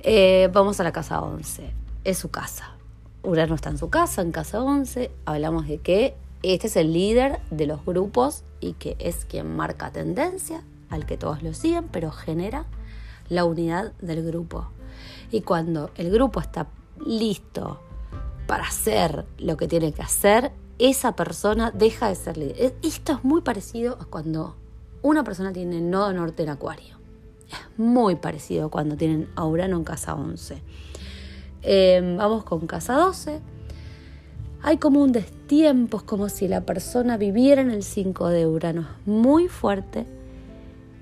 Eh, 0.00 0.50
vamos 0.52 0.80
a 0.80 0.84
la 0.84 0.92
casa 0.92 1.22
11, 1.22 1.70
es 2.04 2.18
su 2.18 2.30
casa. 2.30 2.76
Urano 3.22 3.54
está 3.54 3.70
en 3.70 3.78
su 3.78 3.88
casa, 3.88 4.20
en 4.20 4.32
casa 4.32 4.60
11, 4.60 5.10
hablamos 5.24 5.66
de 5.66 5.78
que 5.78 6.14
este 6.42 6.66
es 6.66 6.76
el 6.76 6.92
líder 6.92 7.40
de 7.50 7.66
los 7.66 7.82
grupos 7.86 8.44
y 8.60 8.74
que 8.74 8.96
es 8.98 9.24
quien 9.24 9.56
marca 9.56 9.90
tendencia, 9.90 10.62
al 10.90 11.06
que 11.06 11.16
todos 11.16 11.42
lo 11.42 11.54
siguen, 11.54 11.88
pero 11.88 12.10
genera 12.10 12.66
la 13.30 13.46
unidad 13.46 13.92
del 14.02 14.22
grupo. 14.26 14.68
Y 15.30 15.40
cuando 15.40 15.90
el 15.96 16.10
grupo 16.10 16.40
está 16.40 16.66
listo 17.06 17.80
para 18.46 18.64
hacer 18.64 19.24
lo 19.38 19.56
que 19.56 19.68
tiene 19.68 19.92
que 19.92 20.02
hacer, 20.02 20.52
esa 20.78 21.16
persona 21.16 21.70
deja 21.70 22.08
de 22.08 22.14
ser 22.14 22.36
líder. 22.36 22.56
E, 22.58 22.74
esto 22.82 23.12
es 23.12 23.24
muy 23.24 23.40
parecido 23.40 23.96
a 24.00 24.04
cuando 24.04 24.56
una 25.00 25.24
persona 25.24 25.52
tiene 25.52 25.80
nodo 25.80 26.12
norte 26.12 26.42
en 26.42 26.50
acuario. 26.50 26.93
Es 27.50 27.78
muy 27.78 28.16
parecido 28.16 28.70
cuando 28.70 28.96
tienen 28.96 29.28
a 29.36 29.44
Urano 29.44 29.76
en 29.76 29.84
casa 29.84 30.14
11. 30.14 30.62
Em, 31.62 32.16
vamos 32.16 32.44
con 32.44 32.66
casa 32.66 32.94
12 32.94 33.40
hay 34.66 34.78
como 34.78 35.02
un 35.02 35.12
destiempo, 35.12 35.98
es 35.98 36.04
como 36.04 36.30
si 36.30 36.48
la 36.48 36.62
persona 36.62 37.18
viviera 37.18 37.60
en 37.60 37.70
el 37.70 37.82
5 37.82 38.28
de 38.28 38.46
Urano, 38.46 38.88
muy 39.04 39.46
fuerte, 39.48 40.06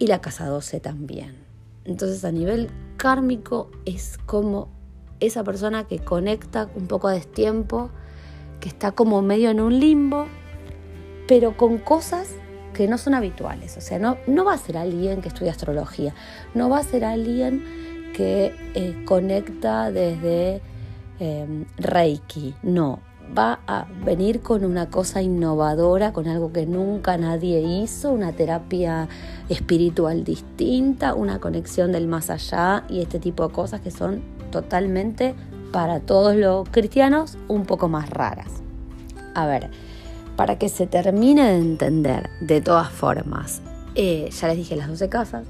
y 0.01 0.09
la 0.09 0.21
casa 0.21 0.47
12 0.47 0.81
también. 0.81 1.37
Entonces 1.85 2.25
a 2.25 2.33
nivel 2.33 2.71
kármico 2.97 3.71
es 3.85 4.19
como 4.27 4.69
esa 5.21 5.45
persona 5.45 5.87
que 5.87 6.01
conecta 6.01 6.71
un 6.75 6.89
poco 6.89 7.07
a 7.07 7.13
destiempo, 7.13 7.91
que 8.59 8.69
está 8.69 8.91
como 8.91 9.23
medio 9.23 9.51
en 9.51 9.61
un 9.61 9.79
limbo, 9.79 10.27
pero 11.29 11.57
con 11.57 11.79
cosas 11.79 12.31
que 12.73 12.89
no 12.89 12.99
son 12.99 13.15
habituales. 13.15 13.77
O 13.77 13.81
sea, 13.81 13.99
no, 13.99 14.17
no 14.27 14.45
va 14.45 14.55
a 14.55 14.59
ser 14.59 14.77
alguien 14.77 15.21
que 15.21 15.29
estudia 15.29 15.53
astrología, 15.53 16.15
no 16.55 16.69
va 16.69 16.79
a 16.79 16.83
ser 16.83 17.05
alguien 17.05 17.65
que 18.15 18.55
eh, 18.75 19.03
conecta 19.07 19.91
desde 19.91 20.61
eh, 21.21 21.65
Reiki, 21.79 22.55
no, 22.63 23.01
va 23.37 23.61
a 23.67 23.87
venir 24.05 24.41
con 24.41 24.65
una 24.65 24.91
cosa 24.91 25.23
innovadora, 25.23 26.13
con 26.13 26.29
algo 26.29 26.53
que 26.53 26.67
nunca 26.67 27.17
nadie 27.17 27.61
hizo, 27.61 28.13
una 28.13 28.33
terapia 28.33 29.09
espiritual 29.49 30.25
distinta, 30.25 31.15
una 31.15 31.39
conexión 31.39 31.93
del 31.93 32.07
más 32.07 32.31
allá 32.31 32.85
y 32.89 33.01
este 33.01 33.19
tipo 33.19 33.47
de 33.47 33.55
cosas 33.55 33.81
que 33.81 33.91
son 33.91 34.23
totalmente 34.51 35.35
para 35.73 36.01
todos 36.01 36.37
los 36.37 36.69
cristianos 36.69 37.39
un 37.49 37.65
poco 37.65 37.89
más 37.89 38.11
raras. 38.11 38.63
A 39.35 39.47
ver, 39.47 39.71
para 40.37 40.59
que 40.59 40.69
se 40.69 40.87
termine 40.87 41.45
de 41.45 41.59
entender 41.59 42.31
de 42.41 42.61
todas 42.61 42.91
formas, 42.91 43.63
eh, 43.95 44.29
ya 44.31 44.49
les 44.49 44.57
dije 44.57 44.77
las 44.77 44.89
12 44.89 45.09
casas, 45.09 45.47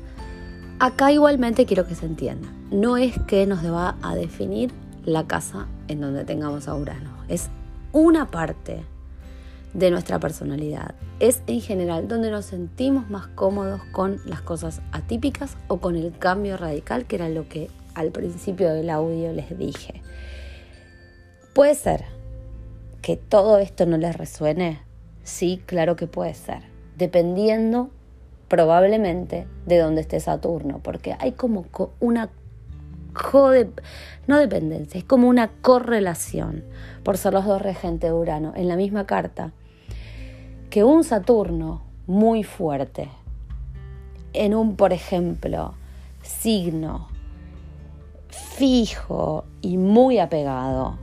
acá 0.79 1.13
igualmente 1.13 1.67
quiero 1.67 1.87
que 1.87 1.95
se 1.95 2.07
entienda, 2.07 2.49
no 2.71 2.97
es 2.97 3.15
que 3.27 3.47
nos 3.47 3.65
va 3.65 3.97
a 4.03 4.15
definir 4.15 4.73
la 5.05 5.27
casa 5.27 5.67
en 5.89 6.01
donde 6.01 6.25
tengamos 6.25 6.69
a 6.69 6.75
Urano, 6.75 7.11
es 7.29 7.51
una 7.93 8.31
parte 8.31 8.85
de 9.75 9.91
nuestra 9.91 10.19
personalidad. 10.19 10.95
Es 11.19 11.43
en 11.47 11.61
general 11.61 12.09
donde 12.09 12.31
nos 12.31 12.47
sentimos 12.47 13.09
más 13.09 13.27
cómodos 13.29 13.83
con 13.93 14.21
las 14.27 14.43
cosas 14.43 14.83
atípicas 14.93 15.57
o 15.69 15.79
con 15.79 15.97
el 15.97 16.17
cambio 16.19 16.57
radical, 16.57 17.07
que 17.07 17.17
era 17.17 17.29
lo 17.29 17.49
que 17.49 17.71
al 17.95 18.11
principio 18.11 18.73
del 18.73 18.91
audio 18.91 19.33
les 19.33 19.57
dije. 19.59 20.03
Puede 21.55 21.75
ser 21.75 22.05
que 23.03 23.17
todo 23.17 23.59
esto 23.59 23.85
no 23.85 23.99
les 23.99 24.17
resuene. 24.17 24.81
Sí, 25.25 25.63
claro 25.67 25.97
que 25.97 26.07
puede 26.07 26.35
ser. 26.35 26.63
Dependiendo 26.97 27.91
probablemente 28.49 29.47
de 29.67 29.79
dónde 29.79 30.03
esté 30.03 30.21
Saturno, 30.21 30.81
porque 30.83 31.17
hay 31.19 31.33
como 31.33 31.67
una 32.01 32.31
no 34.27 34.39
dependencia, 34.39 34.99
es 34.99 35.05
como 35.05 35.29
una 35.29 35.49
correlación 35.49 36.65
por 37.03 37.19
ser 37.19 37.35
los 37.35 37.45
dos 37.45 37.61
regentes 37.61 38.11
de 38.11 38.15
Urano 38.15 38.53
en 38.57 38.69
la 38.69 38.77
misma 38.77 39.07
carta, 39.07 39.53
que 40.71 40.85
un 40.85 41.05
Saturno 41.05 41.83
muy 42.07 42.43
fuerte 42.43 43.11
en 44.33 44.55
un, 44.55 44.77
por 44.77 44.93
ejemplo, 44.93 45.75
signo 46.23 47.09
fijo 48.29 49.45
y 49.61 49.77
muy 49.77 50.19
apegado, 50.19 50.99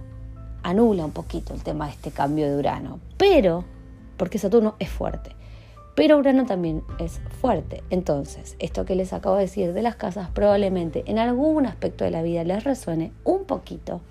anula 0.64 1.06
un 1.06 1.12
poquito 1.12 1.54
el 1.54 1.64
tema 1.64 1.86
de 1.88 1.94
este 1.94 2.12
cambio 2.12 2.48
de 2.48 2.58
Urano, 2.58 3.00
pero 3.18 3.66
porque 4.18 4.38
Saturno 4.38 4.76
es 4.80 4.90
fuerte. 4.90 5.36
Pero 5.96 6.18
Urano 6.18 6.46
también 6.46 6.84
es 7.00 7.20
fuerte. 7.42 7.84
Entonces, 7.90 8.56
esto 8.60 8.86
que 8.86 8.96
les 8.96 9.12
acabo 9.12 9.36
de 9.36 9.42
decir 9.42 9.74
de 9.74 9.82
las 9.82 9.96
casas 9.96 10.30
probablemente 10.30 11.04
en 11.08 11.20
algún 11.20 11.66
aspecto 11.66 12.06
de 12.06 12.12
la 12.12 12.22
vida 12.22 12.44
les 12.44 12.64
resuene 12.64 13.12
un 13.24 13.46
poquito, 13.46 14.02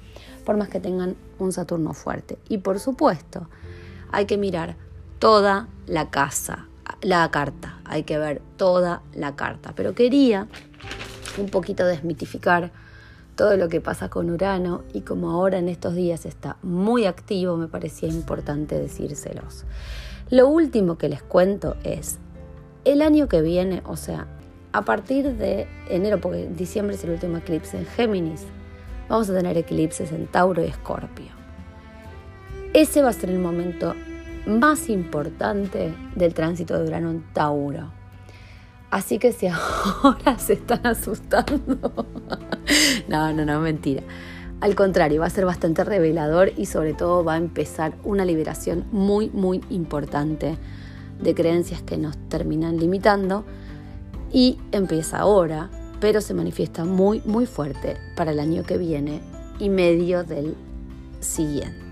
por 0.45 0.57
más 0.57 0.69
que 0.69 0.81
tengan 0.81 1.17
un 1.39 1.53
Saturno 1.53 1.95
fuerte. 1.95 2.39
Y 2.49 2.59
por 2.59 2.79
supuesto, 2.79 3.49
hay 4.13 4.27
que 4.27 4.37
mirar 4.37 4.77
toda 5.19 5.69
la 5.87 6.11
casa, 6.11 6.67
la 7.01 7.31
carta, 7.31 7.79
hay 7.85 8.03
que 8.03 8.19
ver 8.19 8.43
toda 8.57 9.03
la 9.15 9.37
carta. 9.37 9.73
Pero 9.75 9.95
quería 9.95 10.47
un 11.39 11.49
poquito 11.49 11.87
desmitificar 11.87 12.71
todo 13.39 13.57
lo 13.57 13.69
que 13.69 13.81
pasa 13.81 14.09
con 14.09 14.31
Urano 14.31 14.83
y 14.93 15.03
como 15.03 15.31
ahora 15.31 15.59
en 15.59 15.69
estos 15.69 15.95
días 15.95 16.27
está 16.27 16.57
muy 16.65 17.07
activo, 17.07 17.57
me 17.57 17.69
parecía 17.69 18.09
importante 18.09 18.77
decírselos. 18.77 19.65
Lo 20.29 20.49
último 20.49 20.99
que 20.99 21.09
les 21.09 21.23
cuento 21.23 21.77
es, 21.85 22.19
el 22.85 23.01
año 23.01 23.29
que 23.29 23.41
viene, 23.41 23.81
o 23.87 23.95
sea, 23.95 24.27
a 24.73 24.85
partir 24.85 25.37
de 25.37 25.69
enero, 25.89 26.21
porque 26.21 26.49
diciembre 26.49 26.97
es 26.97 27.05
el 27.05 27.11
último 27.11 27.37
eclipse 27.37 27.79
en 27.79 27.87
Géminis, 27.87 28.45
vamos 29.09 29.31
a 29.31 29.35
tener 29.35 29.57
eclipses 29.57 30.11
en 30.11 30.27
Tauro 30.27 30.65
y 30.65 30.67
Escorpio. 30.67 31.31
Ese 32.75 33.03
va 33.03 33.11
a 33.11 33.13
ser 33.13 33.31
el 33.31 33.39
momento 33.39 33.95
más 34.49 34.89
importante 34.89 35.95
del 36.17 36.35
tránsito 36.35 36.77
de 36.77 36.89
Urano 36.89 37.13
en 37.13 37.23
Tauro. 37.33 37.98
Así 38.91 39.19
que 39.19 39.33
si 39.33 39.47
ahora 40.03 40.39
se 40.39 40.55
están 40.55 40.87
asustando, 40.87 41.93
no, 43.09 43.33
no, 43.33 43.45
no, 43.45 43.61
mentira. 43.61 44.03
Al 44.61 44.75
contrario, 44.75 45.21
va 45.21 45.27
a 45.27 45.31
ser 45.31 45.45
bastante 45.45 45.85
revelador 45.85 46.53
y 46.57 46.67
sobre 46.67 46.93
todo 46.93 47.23
va 47.23 47.35
a 47.35 47.37
empezar 47.37 47.95
una 48.03 48.25
liberación 48.25 48.87
muy, 48.91 49.31
muy 49.31 49.63
importante 49.71 50.57
de 51.21 51.35
creencias 51.35 51.83
que 51.83 51.97
nos 51.97 52.17
terminan 52.29 52.79
limitando 52.79 53.45
y 54.33 54.59
empieza 54.73 55.19
ahora, 55.19 55.71
pero 56.01 56.21
se 56.21 56.35
manifiesta 56.35 56.85
muy, 56.85 57.23
muy 57.25 57.47
fuerte 57.47 57.97
para 58.17 58.33
el 58.33 58.41
año 58.41 58.65
que 58.65 58.79
viene 58.79 59.21
y 59.61 59.69
medio 59.69 60.25
del 60.25 60.57
siguiente. 61.21 61.88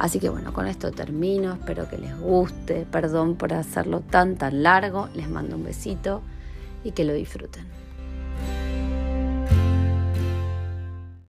Así 0.00 0.18
que 0.18 0.30
bueno, 0.30 0.54
con 0.54 0.66
esto 0.66 0.92
termino, 0.92 1.52
espero 1.52 1.86
que 1.86 1.98
les 1.98 2.18
guste, 2.18 2.86
perdón 2.90 3.36
por 3.36 3.52
hacerlo 3.52 4.00
tan 4.00 4.36
tan 4.36 4.62
largo, 4.62 5.10
les 5.14 5.28
mando 5.28 5.56
un 5.56 5.64
besito 5.64 6.22
y 6.82 6.92
que 6.92 7.04
lo 7.04 7.12
disfruten. 7.12 7.66